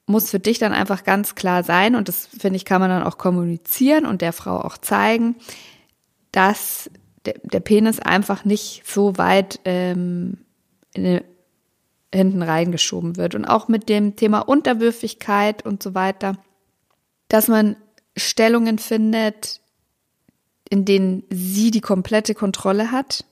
muss 0.06 0.30
für 0.30 0.40
dich 0.40 0.60
dann 0.60 0.74
einfach 0.74 1.04
ganz 1.04 1.36
klar 1.36 1.64
sein, 1.64 1.96
und 1.96 2.08
das 2.08 2.28
finde 2.28 2.58
ich, 2.58 2.66
kann 2.66 2.82
man 2.82 2.90
dann 2.90 3.04
auch 3.04 3.18
kommunizieren 3.18 4.06
und 4.06 4.22
der 4.22 4.34
Frau 4.34 4.60
auch 4.60 4.78
zeigen, 4.78 5.36
dass 6.32 6.90
der, 7.26 7.36
der 7.44 7.62
Penis 7.62 8.00
einfach 8.00 8.44
nicht 8.44 8.84
so 8.86 9.18
weit 9.18 9.60
ähm, 9.66 10.40
in, 10.94 11.22
hinten 12.14 12.42
reingeschoben 12.42 13.18
wird. 13.18 13.36
Und 13.36 13.46
auch 13.46 13.68
mit 13.68 13.90
dem 13.90 14.16
Thema 14.16 14.40
Unterwürfigkeit 14.40 15.66
und 15.66 15.82
so 15.82 15.96
weiter, 15.96 16.38
dass 17.28 17.48
man 17.48 17.76
Stellungen 18.16 18.78
findet, 18.78 19.62
in 20.70 20.86
denen 20.86 21.24
sie 21.30 21.72
die 21.72 21.82
komplette 21.82 22.36
Kontrolle 22.36 22.92
hat. 22.92 23.26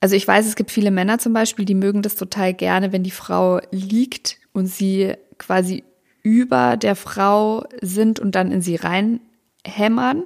Also 0.00 0.16
ich 0.16 0.26
weiß, 0.26 0.46
es 0.46 0.56
gibt 0.56 0.70
viele 0.70 0.90
Männer 0.90 1.18
zum 1.18 1.32
Beispiel, 1.32 1.64
die 1.64 1.74
mögen 1.74 2.02
das 2.02 2.14
total 2.14 2.54
gerne, 2.54 2.92
wenn 2.92 3.02
die 3.02 3.10
Frau 3.10 3.60
liegt 3.70 4.38
und 4.52 4.66
sie 4.66 5.14
quasi 5.38 5.82
über 6.24 6.76
der 6.76 6.96
Frau 6.96 7.64
sind 7.80 8.18
und 8.18 8.34
dann 8.34 8.50
in 8.50 8.60
sie 8.60 8.74
reinhämmern. 8.74 10.24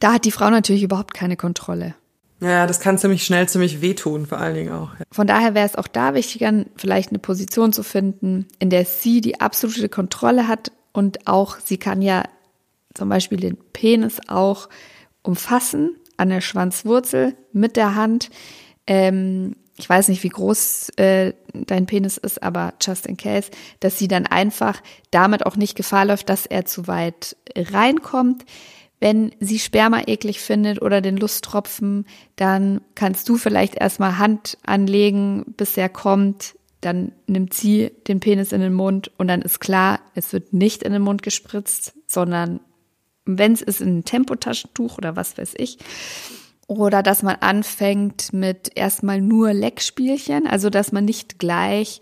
Da 0.00 0.14
hat 0.14 0.24
die 0.24 0.32
Frau 0.32 0.50
natürlich 0.50 0.82
überhaupt 0.82 1.14
keine 1.14 1.36
Kontrolle. 1.36 1.94
Ja, 2.40 2.66
das 2.66 2.80
kann 2.80 2.98
ziemlich 2.98 3.24
schnell 3.24 3.48
ziemlich 3.48 3.80
wehtun, 3.80 4.26
vor 4.26 4.38
allen 4.38 4.54
Dingen 4.54 4.72
auch. 4.72 4.90
Von 5.10 5.26
daher 5.26 5.54
wäre 5.54 5.66
es 5.66 5.76
auch 5.76 5.86
da 5.86 6.14
wichtiger, 6.14 6.52
vielleicht 6.76 7.10
eine 7.10 7.18
Position 7.18 7.72
zu 7.72 7.82
finden, 7.82 8.46
in 8.58 8.68
der 8.68 8.84
sie 8.84 9.20
die 9.20 9.40
absolute 9.40 9.88
Kontrolle 9.88 10.48
hat 10.48 10.72
und 10.92 11.26
auch 11.26 11.58
sie 11.60 11.78
kann 11.78 12.02
ja 12.02 12.24
zum 12.94 13.08
Beispiel 13.08 13.38
den 13.38 13.56
Penis 13.72 14.20
auch 14.28 14.68
umfassen 15.22 15.96
an 16.16 16.30
der 16.30 16.40
Schwanzwurzel 16.40 17.34
mit 17.52 17.76
der 17.76 17.94
Hand. 17.94 18.30
Ähm, 18.86 19.56
ich 19.78 19.88
weiß 19.88 20.08
nicht, 20.08 20.22
wie 20.22 20.30
groß 20.30 20.90
äh, 20.96 21.34
dein 21.52 21.86
Penis 21.86 22.16
ist, 22.16 22.42
aber 22.42 22.74
just 22.80 23.06
in 23.06 23.16
case, 23.16 23.50
dass 23.80 23.98
sie 23.98 24.08
dann 24.08 24.26
einfach 24.26 24.82
damit 25.10 25.44
auch 25.44 25.56
nicht 25.56 25.76
Gefahr 25.76 26.06
läuft, 26.06 26.28
dass 26.28 26.46
er 26.46 26.64
zu 26.64 26.86
weit 26.86 27.36
reinkommt. 27.54 28.44
Wenn 28.98 29.32
sie 29.40 29.58
Sperma 29.58 30.02
eklig 30.06 30.40
findet 30.40 30.80
oder 30.80 31.02
den 31.02 31.18
Lusttropfen, 31.18 32.06
dann 32.36 32.80
kannst 32.94 33.28
du 33.28 33.36
vielleicht 33.36 33.74
erstmal 33.74 34.16
Hand 34.16 34.56
anlegen, 34.64 35.44
bis 35.56 35.76
er 35.76 35.90
kommt. 35.90 36.54
Dann 36.80 37.12
nimmt 37.26 37.52
sie 37.52 37.90
den 38.08 38.20
Penis 38.20 38.52
in 38.52 38.62
den 38.62 38.72
Mund 38.72 39.10
und 39.18 39.28
dann 39.28 39.42
ist 39.42 39.60
klar, 39.60 40.00
es 40.14 40.32
wird 40.32 40.54
nicht 40.54 40.82
in 40.82 40.92
den 40.92 41.02
Mund 41.02 41.22
gespritzt, 41.22 41.92
sondern 42.06 42.60
wenn 43.26 43.52
es 43.52 43.60
ist, 43.60 43.82
in 43.82 43.98
ein 43.98 44.04
Tempotaschentuch 44.04 44.96
oder 44.96 45.16
was 45.16 45.36
weiß 45.36 45.54
ich. 45.58 45.78
Oder 46.66 47.02
dass 47.02 47.22
man 47.22 47.36
anfängt 47.36 48.32
mit 48.32 48.72
erstmal 48.74 49.20
nur 49.20 49.52
Leckspielchen, 49.52 50.46
also 50.46 50.68
dass 50.68 50.90
man 50.90 51.04
nicht 51.04 51.38
gleich 51.38 52.00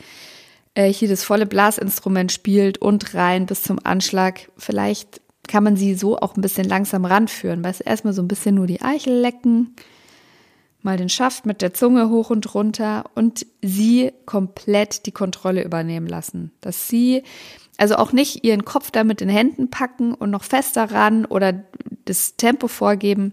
äh, 0.75 0.93
hier 0.93 1.09
das 1.09 1.25
volle 1.25 1.47
Blasinstrument 1.47 2.33
spielt 2.33 2.79
und 2.79 3.15
rein 3.15 3.47
bis 3.47 3.63
zum 3.63 3.79
Anschlag. 3.85 4.51
Vielleicht 4.57 5.21
kann 5.47 5.65
man 5.65 5.77
sie 5.77 5.95
so 5.95 6.19
auch 6.19 6.37
ein 6.37 6.41
bisschen 6.41 6.67
langsam 6.67 7.05
ranführen, 7.05 7.63
weil 7.63 7.73
es 7.73 7.81
erstmal 7.81 8.15
so 8.15 8.23
ein 8.23 8.29
bisschen 8.29 8.55
nur 8.55 8.67
die 8.67 8.81
Eichel 8.81 9.15
lecken, 9.15 9.77
mal 10.83 10.97
den 10.97 11.09
Schaft 11.09 11.47
mit 11.47 11.63
der 11.63 11.75
Zunge 11.75 12.09
hoch 12.11 12.31
und 12.31 12.55
runter 12.55 13.05
und 13.15 13.47
sie 13.63 14.13
komplett 14.27 15.07
die 15.07 15.13
Kontrolle 15.13 15.63
übernehmen 15.63 16.07
lassen. 16.07 16.53
Dass 16.61 16.89
sie 16.89 17.23
also 17.77 17.97
auch 17.97 18.13
nicht 18.13 18.45
ihren 18.45 18.65
Kopf 18.65 18.91
da 18.91 19.05
mit 19.05 19.21
den 19.21 19.29
Händen 19.29 19.71
packen 19.71 20.15
und 20.15 20.31
noch 20.31 20.45
fester 20.45 20.91
ran 20.91 21.25
oder 21.25 21.65
das 22.05 22.37
Tempo 22.37 22.69
vorgeben, 22.69 23.33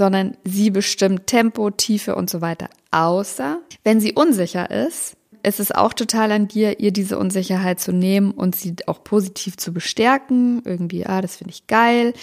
sondern 0.00 0.34
sie 0.44 0.70
bestimmt 0.70 1.26
Tempo, 1.26 1.68
Tiefe 1.68 2.14
und 2.14 2.30
so 2.30 2.40
weiter. 2.40 2.70
Außer 2.90 3.60
wenn 3.84 4.00
sie 4.00 4.14
unsicher 4.14 4.70
ist, 4.70 5.14
ist 5.42 5.60
es 5.60 5.72
auch 5.72 5.92
total 5.92 6.32
an 6.32 6.48
dir, 6.48 6.80
ihr 6.80 6.90
diese 6.90 7.18
Unsicherheit 7.18 7.80
zu 7.80 7.92
nehmen 7.92 8.30
und 8.30 8.56
sie 8.56 8.76
auch 8.86 9.04
positiv 9.04 9.58
zu 9.58 9.74
bestärken. 9.74 10.62
Irgendwie, 10.64 11.04
ah, 11.04 11.20
das 11.20 11.36
finde 11.36 11.52
ich 11.52 11.66
geil. 11.66 12.14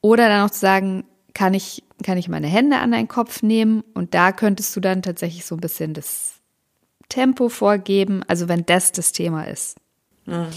Oder 0.00 0.28
dann 0.28 0.44
auch 0.44 0.50
zu 0.50 0.58
sagen, 0.58 1.04
kann 1.32 1.54
ich, 1.54 1.84
kann 2.02 2.18
ich 2.18 2.28
meine 2.28 2.48
Hände 2.48 2.78
an 2.78 2.90
deinen 2.90 3.06
Kopf 3.06 3.44
nehmen? 3.44 3.84
Und 3.94 4.12
da 4.12 4.32
könntest 4.32 4.74
du 4.74 4.80
dann 4.80 5.02
tatsächlich 5.02 5.44
so 5.44 5.54
ein 5.54 5.60
bisschen 5.60 5.94
das 5.94 6.32
Tempo 7.08 7.48
vorgeben. 7.48 8.24
Also 8.26 8.48
wenn 8.48 8.66
das 8.66 8.90
das 8.90 9.12
Thema 9.12 9.44
ist. 9.44 9.76
Mhm. 10.26 10.48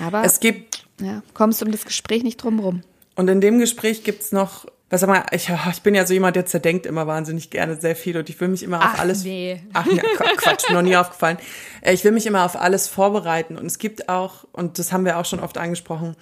Aber 0.00 0.22
es 0.22 0.38
gibt, 0.38 0.86
ja, 1.00 1.24
kommst 1.34 1.60
du 1.60 1.66
um 1.66 1.72
das 1.72 1.84
Gespräch 1.84 2.22
nicht 2.22 2.36
drum 2.36 2.60
rum. 2.60 2.82
Und 3.16 3.26
in 3.26 3.40
dem 3.40 3.58
Gespräch 3.58 4.04
gibt's 4.04 4.30
noch, 4.30 4.66
was 4.88 5.00
sag 5.00 5.08
mal, 5.08 5.24
ich, 5.32 5.50
ich 5.72 5.82
bin 5.82 5.94
ja 5.94 6.06
so 6.06 6.14
jemand, 6.14 6.36
der 6.36 6.46
zerdenkt 6.46 6.86
immer 6.86 7.06
wahnsinnig 7.08 7.50
gerne 7.50 7.80
sehr 7.80 7.96
viel 7.96 8.16
und 8.16 8.28
ich 8.28 8.40
will 8.40 8.48
mich 8.48 8.62
immer 8.62 8.78
Ach, 8.80 8.94
auf 8.94 9.00
alles. 9.00 9.24
Nee. 9.24 9.60
Ach 9.72 9.86
ja, 9.86 10.02
Quatsch, 10.36 10.70
noch 10.70 10.82
nie 10.82 10.96
aufgefallen. 10.96 11.38
Äh, 11.80 11.92
ich 11.92 12.04
will 12.04 12.12
mich 12.12 12.26
immer 12.26 12.44
auf 12.44 12.56
alles 12.56 12.86
vorbereiten 12.86 13.58
und 13.58 13.66
es 13.66 13.78
gibt 13.78 14.08
auch, 14.08 14.44
und 14.52 14.78
das 14.78 14.92
haben 14.92 15.04
wir 15.04 15.18
auch 15.18 15.24
schon 15.24 15.40
oft 15.40 15.58
angesprochen, 15.58 16.14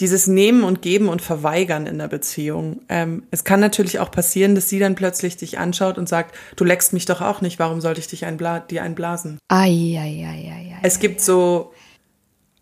dieses 0.00 0.26
Nehmen 0.26 0.64
und 0.64 0.82
Geben 0.82 1.08
und 1.08 1.22
Verweigern 1.22 1.86
in 1.86 1.98
der 1.98 2.08
Beziehung. 2.08 2.82
Ähm, 2.88 3.24
es 3.30 3.44
kann 3.44 3.60
natürlich 3.60 3.98
auch 3.98 4.10
passieren, 4.10 4.54
dass 4.54 4.68
sie 4.68 4.78
dann 4.78 4.94
plötzlich 4.94 5.36
dich 5.36 5.58
anschaut 5.58 5.98
und 5.98 6.08
sagt, 6.08 6.34
du 6.56 6.64
leckst 6.64 6.92
mich 6.92 7.04
doch 7.04 7.20
auch 7.20 7.40
nicht, 7.40 7.58
warum 7.58 7.80
sollte 7.80 8.00
ich 8.00 8.06
dich 8.08 8.24
einbla 8.24 8.60
dir 8.60 8.82
einblasen? 8.82 9.38
Ai, 9.48 9.96
ai, 9.98 10.24
ai, 10.26 10.52
ai, 10.52 10.74
ai, 10.74 10.80
es 10.82 10.98
gibt 10.98 11.20
so 11.20 11.72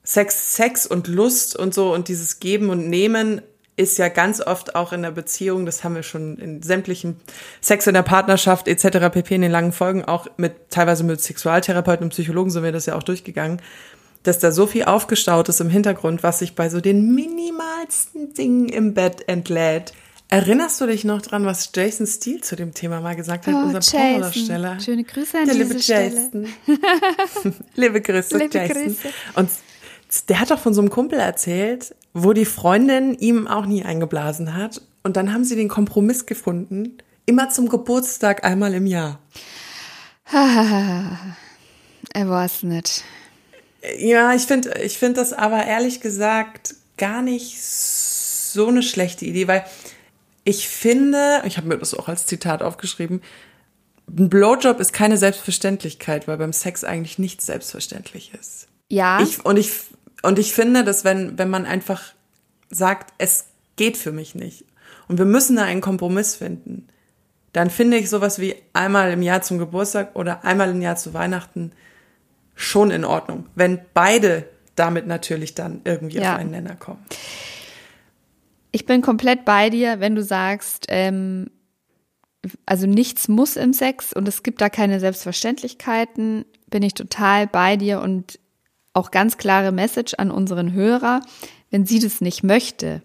Sex, 0.02 0.54
Sex 0.54 0.86
und 0.86 1.08
Lust 1.08 1.56
und 1.56 1.74
so 1.74 1.92
und 1.92 2.08
dieses 2.08 2.40
Geben 2.40 2.70
und 2.70 2.88
Nehmen 2.88 3.42
ist 3.76 3.98
ja 3.98 4.08
ganz 4.08 4.40
oft 4.40 4.74
auch 4.74 4.92
in 4.92 5.02
der 5.02 5.10
Beziehung, 5.10 5.66
das 5.66 5.84
haben 5.84 5.94
wir 5.94 6.02
schon 6.02 6.38
in 6.38 6.62
sämtlichen 6.62 7.16
Sex 7.60 7.86
in 7.86 7.94
der 7.94 8.02
Partnerschaft 8.02 8.68
etc. 8.68 9.10
pp. 9.12 9.34
in 9.34 9.42
den 9.42 9.52
langen 9.52 9.72
Folgen, 9.72 10.04
auch 10.04 10.26
mit 10.38 10.70
teilweise 10.70 11.04
mit 11.04 11.20
Sexualtherapeuten 11.20 12.04
und 12.04 12.10
Psychologen 12.10 12.50
sind 12.50 12.62
wir 12.64 12.72
das 12.72 12.86
ja 12.86 12.96
auch 12.96 13.02
durchgegangen, 13.02 13.60
dass 14.22 14.38
da 14.38 14.50
so 14.50 14.66
viel 14.66 14.84
aufgestaut 14.84 15.48
ist 15.48 15.60
im 15.60 15.68
Hintergrund, 15.68 16.22
was 16.22 16.38
sich 16.38 16.54
bei 16.54 16.68
so 16.70 16.80
den 16.80 17.14
minimalsten 17.14 18.32
Dingen 18.34 18.68
im 18.68 18.94
Bett 18.94 19.28
entlädt. 19.28 19.92
Erinnerst 20.28 20.80
du 20.80 20.86
dich 20.86 21.04
noch 21.04 21.22
dran, 21.22 21.44
was 21.44 21.70
Jason 21.72 22.04
Steele 22.06 22.40
zu 22.40 22.56
dem 22.56 22.74
Thema 22.74 23.00
mal 23.00 23.14
gesagt 23.14 23.46
hat, 23.46 23.54
Oh, 23.54 23.58
unser. 23.58 23.78
Pornodarsteller? 23.78 24.80
Schöne 24.80 25.04
Grüße 25.04 25.38
an 25.38 25.44
Der 25.44 25.54
diese 25.54 25.74
liebe. 25.74 25.80
Jason. 25.80 26.48
liebe 27.76 28.00
Grüße, 28.00 28.36
Liebe 28.36 28.58
Jason. 28.58 28.82
Grüße. 28.86 29.08
Und 29.34 29.50
der 30.28 30.40
hat 30.40 30.50
doch 30.50 30.58
von 30.58 30.74
so 30.74 30.80
einem 30.80 30.90
Kumpel 30.90 31.18
erzählt, 31.18 31.94
wo 32.12 32.32
die 32.32 32.44
Freundin 32.44 33.14
ihm 33.14 33.46
auch 33.46 33.66
nie 33.66 33.84
eingeblasen 33.84 34.54
hat. 34.54 34.82
Und 35.02 35.16
dann 35.16 35.32
haben 35.32 35.44
sie 35.44 35.56
den 35.56 35.68
Kompromiss 35.68 36.26
gefunden, 36.26 36.98
immer 37.26 37.50
zum 37.50 37.68
Geburtstag 37.68 38.44
einmal 38.44 38.74
im 38.74 38.86
Jahr. 38.86 39.18
Er 42.12 42.30
weiß 42.30 42.62
nicht. 42.62 43.04
Ja, 43.98 44.32
ich 44.32 44.42
finde 44.42 44.80
ich 44.80 44.96
find 44.96 45.18
das 45.18 45.34
aber 45.34 45.64
ehrlich 45.66 46.00
gesagt 46.00 46.74
gar 46.96 47.20
nicht 47.20 47.62
so 47.62 48.68
eine 48.68 48.82
schlechte 48.82 49.26
Idee, 49.26 49.48
weil 49.48 49.66
ich 50.44 50.68
finde, 50.68 51.42
ich 51.44 51.56
habe 51.58 51.68
mir 51.68 51.76
das 51.76 51.92
auch 51.92 52.08
als 52.08 52.24
Zitat 52.24 52.62
aufgeschrieben, 52.62 53.20
ein 54.08 54.30
Blowjob 54.30 54.80
ist 54.80 54.92
keine 54.92 55.18
Selbstverständlichkeit, 55.18 56.28
weil 56.28 56.38
beim 56.38 56.52
Sex 56.52 56.84
eigentlich 56.84 57.18
nichts 57.18 57.46
selbstverständlich 57.46 58.32
ist. 58.40 58.68
Ja, 58.88 59.20
Ich, 59.20 59.44
und, 59.44 59.56
ich, 59.56 59.72
und 60.22 60.38
ich 60.38 60.52
finde, 60.54 60.84
dass 60.84 61.04
wenn, 61.04 61.38
wenn 61.38 61.50
man 61.50 61.66
einfach 61.66 62.02
sagt, 62.70 63.12
es 63.18 63.46
geht 63.76 63.96
für 63.96 64.12
mich 64.12 64.34
nicht 64.34 64.64
und 65.08 65.18
wir 65.18 65.24
müssen 65.24 65.56
da 65.56 65.64
einen 65.64 65.80
Kompromiss 65.80 66.36
finden, 66.36 66.88
dann 67.52 67.70
finde 67.70 67.96
ich 67.96 68.10
sowas 68.10 68.38
wie 68.38 68.54
einmal 68.72 69.12
im 69.12 69.22
Jahr 69.22 69.42
zum 69.42 69.58
Geburtstag 69.58 70.14
oder 70.14 70.44
einmal 70.44 70.70
im 70.70 70.82
Jahr 70.82 70.96
zu 70.96 71.14
Weihnachten 71.14 71.72
schon 72.54 72.90
in 72.90 73.04
Ordnung. 73.04 73.46
Wenn 73.54 73.80
beide 73.94 74.48
damit 74.74 75.06
natürlich 75.06 75.54
dann 75.54 75.80
irgendwie 75.84 76.18
Ja. 76.18 76.34
auf 76.34 76.38
einen 76.40 76.50
Nenner 76.50 76.74
kommen. 76.76 77.04
ich 78.72 78.84
bin 78.84 79.00
komplett 79.00 79.44
bei 79.46 79.70
dir, 79.70 80.00
wenn 80.00 80.14
du 80.14 80.22
sagst, 80.22 80.86
ähm, 80.88 81.50
also 82.66 82.86
nichts 82.86 83.26
muss 83.28 83.56
im 83.56 83.72
Sex 83.72 84.12
und 84.12 84.28
es 84.28 84.42
gibt 84.42 84.60
da 84.60 84.68
keine 84.68 85.00
Selbstverständlichkeiten, 85.00 86.44
bin 86.68 86.82
ich 86.82 86.94
total 86.94 87.46
bei 87.46 87.76
dir 87.76 88.00
und 88.00 88.38
auch 88.96 89.10
ganz 89.10 89.36
klare 89.36 89.72
Message 89.72 90.14
an 90.14 90.30
unseren 90.30 90.72
Hörer, 90.72 91.20
wenn 91.70 91.86
sie 91.86 91.98
das 91.98 92.20
nicht 92.20 92.42
möchte, 92.42 93.02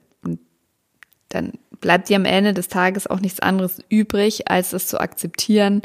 dann 1.29 1.53
bleibt 1.79 2.09
dir 2.09 2.17
am 2.17 2.25
Ende 2.25 2.53
des 2.53 2.67
Tages 2.67 3.07
auch 3.07 3.19
nichts 3.19 3.39
anderes 3.39 3.79
übrig, 3.89 4.49
als 4.49 4.73
es 4.73 4.87
zu 4.87 4.99
akzeptieren, 4.99 5.81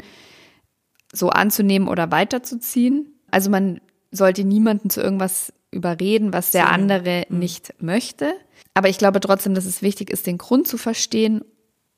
so 1.11 1.29
anzunehmen 1.29 1.87
oder 1.87 2.11
weiterzuziehen. 2.11 3.13
Also 3.31 3.49
man 3.49 3.81
sollte 4.11 4.43
niemanden 4.43 4.89
zu 4.89 5.01
irgendwas 5.01 5.53
überreden, 5.71 6.33
was 6.33 6.51
der 6.51 6.69
andere 6.69 7.25
nicht 7.29 7.73
möchte. 7.81 8.33
Aber 8.73 8.89
ich 8.89 8.97
glaube 8.97 9.19
trotzdem, 9.19 9.55
dass 9.55 9.65
es 9.65 9.81
wichtig 9.81 10.09
ist, 10.09 10.27
den 10.27 10.37
Grund 10.37 10.67
zu 10.67 10.77
verstehen 10.77 11.43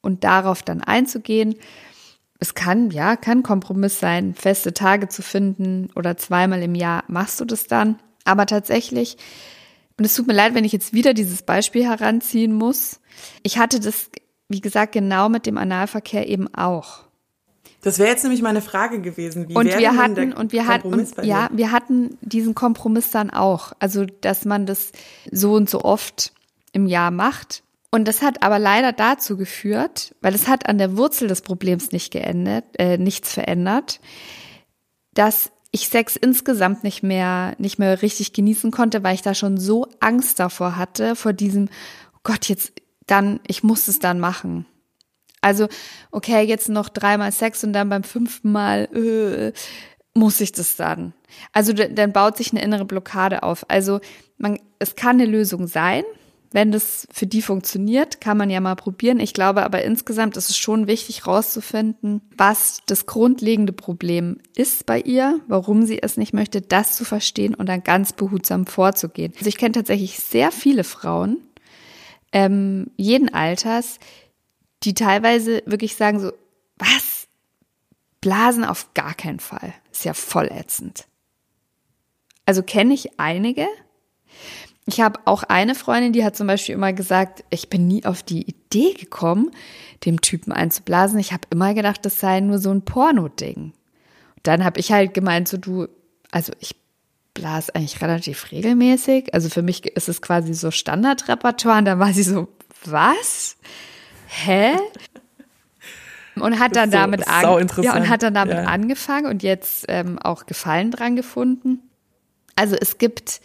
und 0.02 0.24
darauf 0.24 0.64
dann 0.64 0.82
einzugehen. 0.82 1.56
Es 2.40 2.54
kann, 2.56 2.90
ja, 2.92 3.16
kann 3.18 3.44
Kompromiss 3.44 4.00
sein, 4.00 4.34
feste 4.34 4.74
Tage 4.74 5.10
zu 5.10 5.22
finden 5.22 5.90
oder 5.96 6.16
zweimal 6.18 6.62
im 6.64 6.74
Jahr 6.76 7.04
machst 7.08 7.40
du 7.42 7.46
das 7.46 7.68
dann. 7.68 8.00
Aber 8.24 8.46
tatsächlich 8.46 9.18
Und 10.00 10.06
es 10.06 10.16
tut 10.16 10.28
mir 10.28 10.34
leid, 10.34 10.56
wenn 10.56 10.64
ich 10.64 10.72
jetzt 10.72 10.94
wieder 10.94 11.14
dieses 11.14 11.42
Beispiel 11.42 11.84
heranziehen 11.84 12.54
muss. 12.54 13.02
Ich 13.44 13.58
hatte 13.58 13.82
das, 13.82 14.10
wie 14.48 14.62
gesagt, 14.62 14.94
genau 14.94 15.28
mit 15.28 15.46
dem 15.46 15.58
Analverkehr 15.58 16.28
eben 16.28 16.54
auch. 16.56 17.02
Das 17.82 18.00
wäre 18.00 18.10
jetzt 18.10 18.24
nämlich 18.24 18.42
meine 18.42 18.62
Frage 18.62 19.02
gewesen. 19.02 19.50
Wie 19.50 19.56
und 19.56 19.66
wir 19.66 19.98
hatten 19.98 20.32
und 20.32 20.54
wir 20.54 20.68
hatten 20.68 20.94
und, 20.94 21.26
ja, 21.26 21.50
wir 21.52 21.72
hatten 21.72 22.18
diesen 22.22 22.56
Kompromiss 22.56 23.12
dann 23.12 23.30
auch, 23.30 23.74
also 23.80 24.06
dass 24.06 24.46
man 24.46 24.66
das 24.66 24.94
so 25.32 25.54
und 25.54 25.70
so 25.70 25.82
oft 25.82 26.34
im 26.72 26.88
Jahr 26.88 27.12
macht. 27.12 27.64
Und 27.92 28.08
das 28.08 28.22
hat 28.22 28.44
aber 28.44 28.60
leider 28.60 28.92
dazu 28.92 29.36
geführt, 29.36 30.16
weil 30.22 30.36
es 30.36 30.48
hat 30.48 30.70
an 30.70 30.78
der 30.78 30.96
Wurzel 30.96 31.28
des 31.28 31.42
Problems 31.42 31.92
nicht 31.92 32.12
geändert, 32.12 32.66
äh, 32.78 32.98
nichts 32.98 33.34
verändert, 33.34 34.00
dass 35.14 35.52
ich 35.72 35.90
Sex 35.90 36.16
insgesamt 36.16 36.84
nicht 36.84 37.04
mehr 37.04 37.56
nicht 37.58 37.80
mehr 37.80 38.02
richtig 38.02 38.34
genießen 38.34 38.72
konnte, 38.72 39.04
weil 39.04 39.16
ich 39.16 39.22
da 39.22 39.34
schon 39.34 39.58
so 39.58 39.88
Angst 40.00 40.40
davor 40.40 40.78
hatte 40.78 41.16
vor 41.16 41.34
diesem 41.34 41.70
oh 42.16 42.20
Gott 42.24 42.46
jetzt 42.46 42.74
dann 43.06 43.40
ich 43.48 43.64
muss 43.64 43.88
es 43.88 44.00
dann 44.00 44.20
machen. 44.20 44.66
Also 45.42 45.68
okay 46.12 46.44
jetzt 46.44 46.70
noch 46.70 46.90
dreimal 46.90 47.32
Sex 47.32 47.64
und 47.64 47.74
dann 47.74 47.90
beim 47.90 48.04
fünften 48.04 48.52
Mal 48.52 48.86
äh, 48.96 49.54
muss 50.14 50.42
ich 50.42 50.52
das 50.52 50.76
dann. 50.76 51.14
Also 51.54 51.74
dann 51.74 52.14
baut 52.14 52.38
sich 52.38 52.52
eine 52.52 52.62
innere 52.62 52.86
Blockade 52.86 53.44
auf. 53.44 53.66
Also 53.68 54.00
man 54.38 54.60
es 54.80 54.96
kann 54.96 55.22
eine 55.22 55.26
Lösung 55.26 55.68
sein. 55.68 56.04
Wenn 56.52 56.72
das 56.72 57.08
für 57.12 57.28
die 57.28 57.44
funktioniert, 57.44 58.22
kann 58.22 58.38
man 58.38 58.50
ja 58.50 58.60
mal 58.60 58.76
probieren. 58.76 59.20
Ich 59.20 59.34
glaube 59.34 59.64
aber 59.64 59.84
insgesamt 59.84 60.36
ist 60.36 60.50
es 60.50 60.58
schon 60.58 60.88
wichtig 60.88 61.28
rauszufinden, 61.28 62.22
was 62.36 62.82
das 62.88 63.06
grundlegende 63.06 63.72
Problem 63.72 64.38
ist 64.56 64.88
bei 64.88 65.00
ihr, 65.00 65.40
warum 65.48 65.86
sie 65.86 66.02
es 66.02 66.18
nicht 66.18 66.34
möchte, 66.34 66.62
das 66.62 66.96
zu 66.96 67.06
verstehen 67.06 67.54
und 67.54 67.70
dann 67.70 67.84
ganz 67.84 68.14
behutsam 68.14 68.66
vorzugehen. 68.66 69.34
Also 69.38 69.48
ich 69.48 69.58
kenne 69.58 69.74
tatsächlich 69.74 70.20
sehr 70.20 70.52
viele 70.52 70.84
Frauen, 70.84 71.38
ähm, 72.32 72.88
jeden 72.98 73.32
Alters, 73.32 74.00
die 74.84 74.94
teilweise 74.96 75.62
wirklich 75.66 75.96
sagen 75.96 76.20
so, 76.20 76.32
was? 76.78 77.28
Blasen 78.22 78.66
auf 78.66 78.94
gar 78.94 79.14
keinen 79.14 79.40
Fall. 79.40 79.74
Ist 79.92 80.04
ja 80.04 80.14
voll 80.14 80.50
ätzend. 80.52 81.08
Also 82.46 82.64
kenne 82.64 82.94
ich 82.94 83.20
einige. 83.20 83.68
Ich 84.90 85.02
habe 85.02 85.20
auch 85.26 85.44
eine 85.44 85.76
Freundin, 85.76 86.14
die 86.14 86.26
hat 86.26 86.36
zum 86.36 86.48
Beispiel 86.48 86.76
immer 86.76 86.94
gesagt, 86.94 87.44
ich 87.50 87.70
bin 87.70 87.88
nie 87.88 88.06
auf 88.06 88.24
die 88.24 88.42
Idee 88.42 88.94
gekommen, 88.94 89.52
dem 90.06 90.22
Typen 90.22 90.52
einzublasen. 90.52 91.20
Ich 91.20 91.32
habe 91.32 91.44
immer 91.52 91.74
gedacht, 91.74 92.06
das 92.06 92.20
sei 92.20 92.40
nur 92.40 92.60
so 92.60 92.72
ein 92.72 92.82
Porno-Ding. 92.84 93.74
Dann 94.44 94.64
habe 94.64 94.80
ich 94.80 94.92
halt 94.92 95.14
gemeint, 95.14 95.48
so 95.48 95.58
du, 95.58 95.88
also 96.32 96.54
ich 96.60 96.76
blas 97.34 97.70
eigentlich 97.70 98.02
relativ 98.02 98.52
regelmäßig. 98.52 99.34
Also 99.34 99.50
für 99.50 99.62
mich 99.62 99.86
ist 99.86 100.10
es 100.10 100.22
quasi 100.22 100.54
so 100.54 100.72
Standardrepertoire. 100.72 101.78
Und 101.80 101.86
dann 101.86 102.00
war 102.00 102.12
sie 102.14 102.24
so, 102.24 102.48
was? 102.86 103.58
Hä? 104.28 104.74
Und 106.36 106.60
hat 106.60 106.76
dann 106.76 106.90
so 106.92 106.98
damit 106.98 107.28
an, 107.28 107.70
ja, 107.82 107.96
und 107.96 108.10
hat 108.10 108.24
dann 108.24 108.34
damit 108.34 108.56
Ja. 108.56 108.64
angefangen 108.64 109.26
und 109.28 109.44
jetzt 109.44 109.86
ähm, 109.90 110.18
auch 110.20 110.46
Gefallen 110.46 110.90
dran 110.90 111.16
gefunden. 111.16 111.80
Also 112.56 112.76
es 112.80 112.98
gibt 112.98 113.42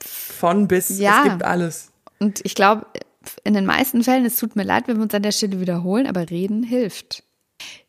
Von 0.00 0.68
bis, 0.68 0.98
Ja. 0.98 1.22
es 1.24 1.30
gibt 1.30 1.44
alles. 1.44 1.92
Und 2.18 2.40
ich 2.44 2.54
glaube, 2.54 2.86
in 3.44 3.54
den 3.54 3.66
meisten 3.66 4.02
Fällen, 4.02 4.24
es 4.24 4.36
tut 4.36 4.56
mir 4.56 4.62
leid, 4.62 4.88
wenn 4.88 4.96
wir 4.96 5.02
uns 5.02 5.14
an 5.14 5.22
der 5.22 5.32
Stelle 5.32 5.60
wiederholen, 5.60 6.06
aber 6.06 6.30
reden 6.30 6.62
hilft. 6.62 7.24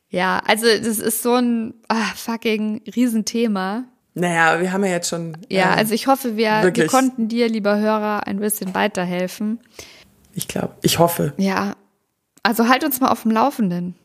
Ja, 0.10 0.42
also 0.46 0.66
das 0.66 1.00
ist 1.00 1.22
so 1.22 1.36
ein 1.36 1.74
ah, 1.90 2.14
fucking 2.16 2.82
Riesenthema. 2.96 3.84
Naja, 4.14 4.60
wir 4.62 4.72
haben 4.72 4.84
ja 4.84 4.92
jetzt 4.92 5.10
schon. 5.10 5.38
Ja, 5.50 5.74
äh, 5.74 5.78
also 5.78 5.94
ich 5.94 6.08
hoffe, 6.08 6.38
wir, 6.38 6.72
wir 6.74 6.88
konnten 6.88 7.28
dir, 7.28 7.50
lieber 7.50 7.78
Hörer, 7.78 8.26
ein 8.26 8.40
bisschen 8.40 8.74
weiterhelfen. 8.74 9.60
Ich 10.34 10.48
glaube, 10.48 10.76
ich 10.82 10.98
hoffe. 10.98 11.34
Ja, 11.38 11.76
also 12.42 12.68
halt 12.68 12.84
uns 12.84 13.00
mal 13.00 13.10
auf 13.10 13.24
dem 13.24 13.32
Laufenden. 13.32 13.96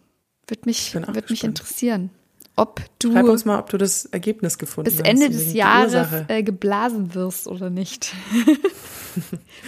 Wird 0.48 0.66
mich, 0.66 0.94
wird 0.94 1.30
mich 1.30 1.44
interessieren, 1.44 2.10
ob 2.56 2.80
du 2.98 3.12
Schreib 3.12 3.24
uns 3.26 3.44
mal, 3.44 3.58
ob 3.58 3.70
du 3.70 3.78
das 3.78 4.04
Ergebnis 4.06 4.58
gefunden 4.58 4.90
bis 4.90 4.98
hast. 5.00 5.06
Ende 5.08 5.26
und 5.26 5.32
des 5.34 5.52
Jahres 5.54 5.94
äh, 6.28 6.42
geblasen 6.42 7.14
wirst 7.14 7.46
oder 7.46 7.70
nicht. 7.70 8.12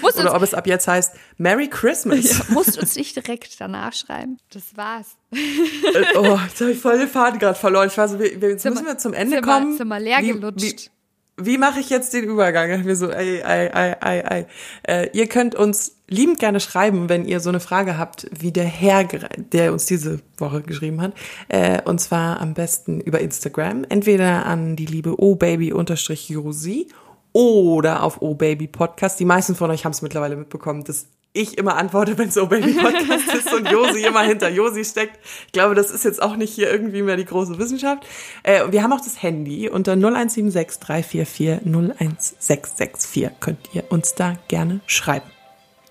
Oder 0.02 0.34
ob 0.34 0.40
es 0.42 0.54
ab 0.54 0.66
jetzt 0.66 0.88
heißt 0.88 1.12
Merry 1.36 1.68
Christmas. 1.68 2.48
musst 2.48 2.78
uns 2.78 2.96
nicht 2.96 3.14
direkt 3.14 3.60
danach 3.60 3.92
schreiben. 3.92 4.38
Das 4.52 4.74
war's. 4.76 5.16
Äh, 5.32 6.16
oh, 6.16 6.38
jetzt 6.46 6.60
habe 6.62 6.70
ich 6.72 6.78
voll 6.78 6.98
den 6.98 7.08
Faden 7.08 7.38
gerade 7.38 7.58
verloren. 7.58 7.88
Ich 7.88 7.98
war 7.98 8.08
so, 8.08 8.18
wir, 8.18 8.40
wir, 8.40 8.50
jetzt 8.50 8.62
Sind 8.62 8.72
müssen 8.72 8.86
wir- 8.86 8.96
zum 8.96 9.12
Ende 9.12 9.36
wir- 9.36 9.42
kommen. 9.42 9.78
wir 9.78 10.00
leer 10.00 10.18
Wie- 10.22 10.28
gelutscht. 10.32 10.62
Wie, 10.62 10.90
wie 11.36 11.58
mache 11.58 11.80
ich 11.80 11.90
jetzt 11.90 12.14
den 12.14 12.24
Übergang? 12.24 12.84
Mir 12.84 12.96
so, 12.96 13.10
ei, 13.10 13.44
ei, 13.44 13.74
ei, 13.74 13.96
ei, 14.00 14.30
ei. 14.30 14.46
Äh, 14.84 15.10
ihr 15.12 15.26
könnt 15.26 15.54
uns 15.54 15.96
liebend 16.08 16.38
gerne 16.38 16.60
schreiben, 16.60 17.08
wenn 17.08 17.24
ihr 17.24 17.40
so 17.40 17.48
eine 17.48 17.60
Frage 17.60 17.98
habt, 17.98 18.28
wie 18.30 18.52
der 18.52 18.64
Herr, 18.64 19.04
der 19.04 19.72
uns 19.72 19.86
diese 19.86 20.20
Woche 20.38 20.62
geschrieben 20.62 21.00
hat. 21.00 21.12
Äh, 21.48 21.82
und 21.82 22.00
zwar 22.00 22.40
am 22.40 22.54
besten 22.54 23.00
über 23.00 23.20
Instagram. 23.20 23.84
Entweder 23.88 24.46
an 24.46 24.76
die 24.76 24.86
liebe 24.86 25.18
obaby-josi 25.18 26.88
oder 27.32 28.02
auf 28.04 28.22
obaby 28.22 28.68
Podcast. 28.68 29.18
Die 29.18 29.24
meisten 29.24 29.56
von 29.56 29.70
euch 29.70 29.84
haben 29.84 29.92
es 29.92 30.02
mittlerweile 30.02 30.36
mitbekommen, 30.36 30.84
dass 30.84 31.08
ich 31.34 31.58
immer 31.58 31.76
antworte, 31.76 32.16
wenn 32.16 32.28
es 32.28 32.38
obaby 32.38 32.72
Podcast 32.72 33.34
ist 33.34 33.52
und 33.52 33.68
Josi 33.68 34.04
immer 34.04 34.22
hinter 34.22 34.48
Josi 34.48 34.84
steckt. 34.84 35.18
Ich 35.46 35.52
glaube, 35.52 35.74
das 35.74 35.90
ist 35.90 36.04
jetzt 36.04 36.22
auch 36.22 36.36
nicht 36.36 36.54
hier 36.54 36.70
irgendwie 36.70 37.02
mehr 37.02 37.16
die 37.16 37.24
große 37.24 37.58
Wissenschaft. 37.58 38.06
Äh, 38.44 38.62
wir 38.70 38.82
haben 38.82 38.92
auch 38.92 39.00
das 39.00 39.20
Handy 39.22 39.68
unter 39.68 39.92
0176 39.92 40.80
344 40.80 41.66
01664. 41.66 43.30
Könnt 43.40 43.58
ihr 43.74 43.84
uns 43.90 44.14
da 44.14 44.38
gerne 44.48 44.80
schreiben. 44.86 45.26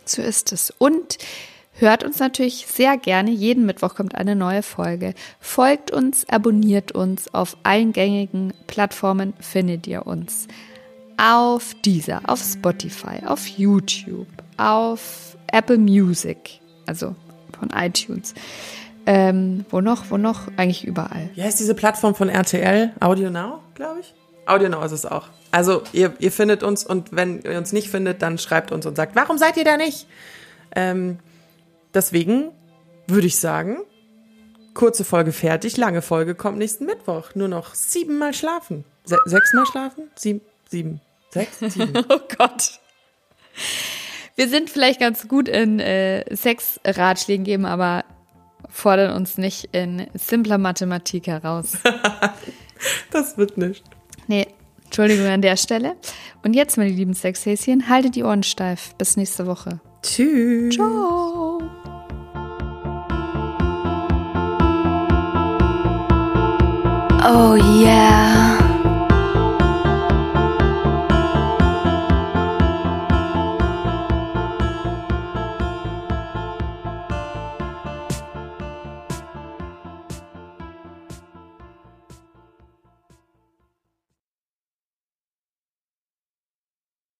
So 0.05 0.21
ist 0.21 0.53
es. 0.53 0.73
Und 0.77 1.17
hört 1.73 2.05
uns 2.05 2.19
natürlich 2.19 2.65
sehr 2.67 2.97
gerne. 2.97 3.29
Jeden 3.29 3.65
Mittwoch 3.65 3.95
kommt 3.95 4.15
eine 4.15 4.37
neue 4.37 4.63
Folge. 4.63 5.13
Folgt 5.41 5.91
uns, 5.91 6.27
abonniert 6.29 6.93
uns. 6.93 7.33
Auf 7.33 7.57
allen 7.63 7.91
gängigen 7.91 8.53
Plattformen 8.67 9.33
findet 9.41 9.87
ihr 9.87 10.07
uns. 10.07 10.47
Auf 11.17 11.75
Deezer, 11.85 12.21
auf 12.25 12.41
Spotify, 12.41 13.25
auf 13.25 13.45
YouTube, 13.45 14.27
auf 14.57 15.37
Apple 15.51 15.77
Music, 15.77 16.59
also 16.85 17.15
von 17.57 17.69
iTunes. 17.69 18.33
Ähm, 19.05 19.65
wo 19.69 19.81
noch? 19.81 20.09
Wo 20.09 20.17
noch? 20.17 20.47
Eigentlich 20.57 20.85
überall. 20.85 21.29
Wie 21.35 21.43
heißt 21.43 21.59
diese 21.59 21.75
Plattform 21.75 22.15
von 22.15 22.29
RTL? 22.29 22.93
Audio 22.99 23.29
Now, 23.29 23.59
glaube 23.75 23.99
ich? 23.99 24.13
Audio 24.45 24.69
Now 24.69 24.83
ist 24.83 24.91
es 24.91 25.05
auch. 25.05 25.27
Also 25.51 25.83
ihr, 25.93 26.13
ihr 26.19 26.31
findet 26.31 26.63
uns 26.63 26.85
und 26.85 27.11
wenn 27.11 27.41
ihr 27.41 27.57
uns 27.57 27.73
nicht 27.73 27.89
findet, 27.89 28.21
dann 28.21 28.37
schreibt 28.37 28.71
uns 28.71 28.85
und 28.85 28.95
sagt, 28.95 29.15
warum 29.15 29.37
seid 29.37 29.57
ihr 29.57 29.63
da 29.63 29.77
nicht? 29.77 30.07
Ähm, 30.75 31.19
deswegen 31.93 32.51
würde 33.07 33.27
ich 33.27 33.37
sagen, 33.37 33.77
kurze 34.73 35.03
Folge 35.03 35.31
fertig, 35.31 35.77
lange 35.77 36.01
Folge 36.01 36.33
kommt 36.33 36.57
nächsten 36.57 36.85
Mittwoch. 36.85 37.35
Nur 37.35 37.47
noch 37.47 37.75
siebenmal 37.75 38.33
schlafen. 38.33 38.85
Se 39.03 39.17
sechsmal 39.25 39.65
schlafen? 39.65 40.09
Sieben, 40.15 40.41
sieben, 40.69 41.01
sechs, 41.29 41.59
sieben. 41.59 41.93
Oh 42.09 42.19
Gott. 42.37 42.79
Wir 44.35 44.47
sind 44.47 44.69
vielleicht 44.69 44.99
ganz 44.99 45.27
gut 45.27 45.47
in 45.47 45.79
äh, 45.79 46.23
Sex-Ratschlägen 46.35 47.45
geben, 47.45 47.65
aber 47.65 48.03
fordern 48.69 49.15
uns 49.15 49.37
nicht 49.37 49.69
in 49.71 50.07
simpler 50.13 50.57
Mathematik 50.57 51.27
heraus. 51.27 51.77
Das 53.11 53.37
wird 53.37 53.57
nicht. 53.57 53.81
Nee, 54.27 54.45
Entschuldigung 54.83 55.27
an 55.27 55.41
der 55.41 55.55
Stelle. 55.55 55.95
Und 56.43 56.53
jetzt, 56.53 56.77
meine 56.77 56.89
lieben 56.89 57.13
Sexhäschen, 57.13 57.87
haltet 57.87 58.15
die 58.15 58.23
Ohren 58.23 58.43
steif. 58.43 58.93
Bis 58.95 59.15
nächste 59.15 59.47
Woche. 59.47 59.79
Tschüss. 60.01 60.75
Ciao. 60.75 61.61
Oh 67.25 67.55
yeah. 67.55 68.52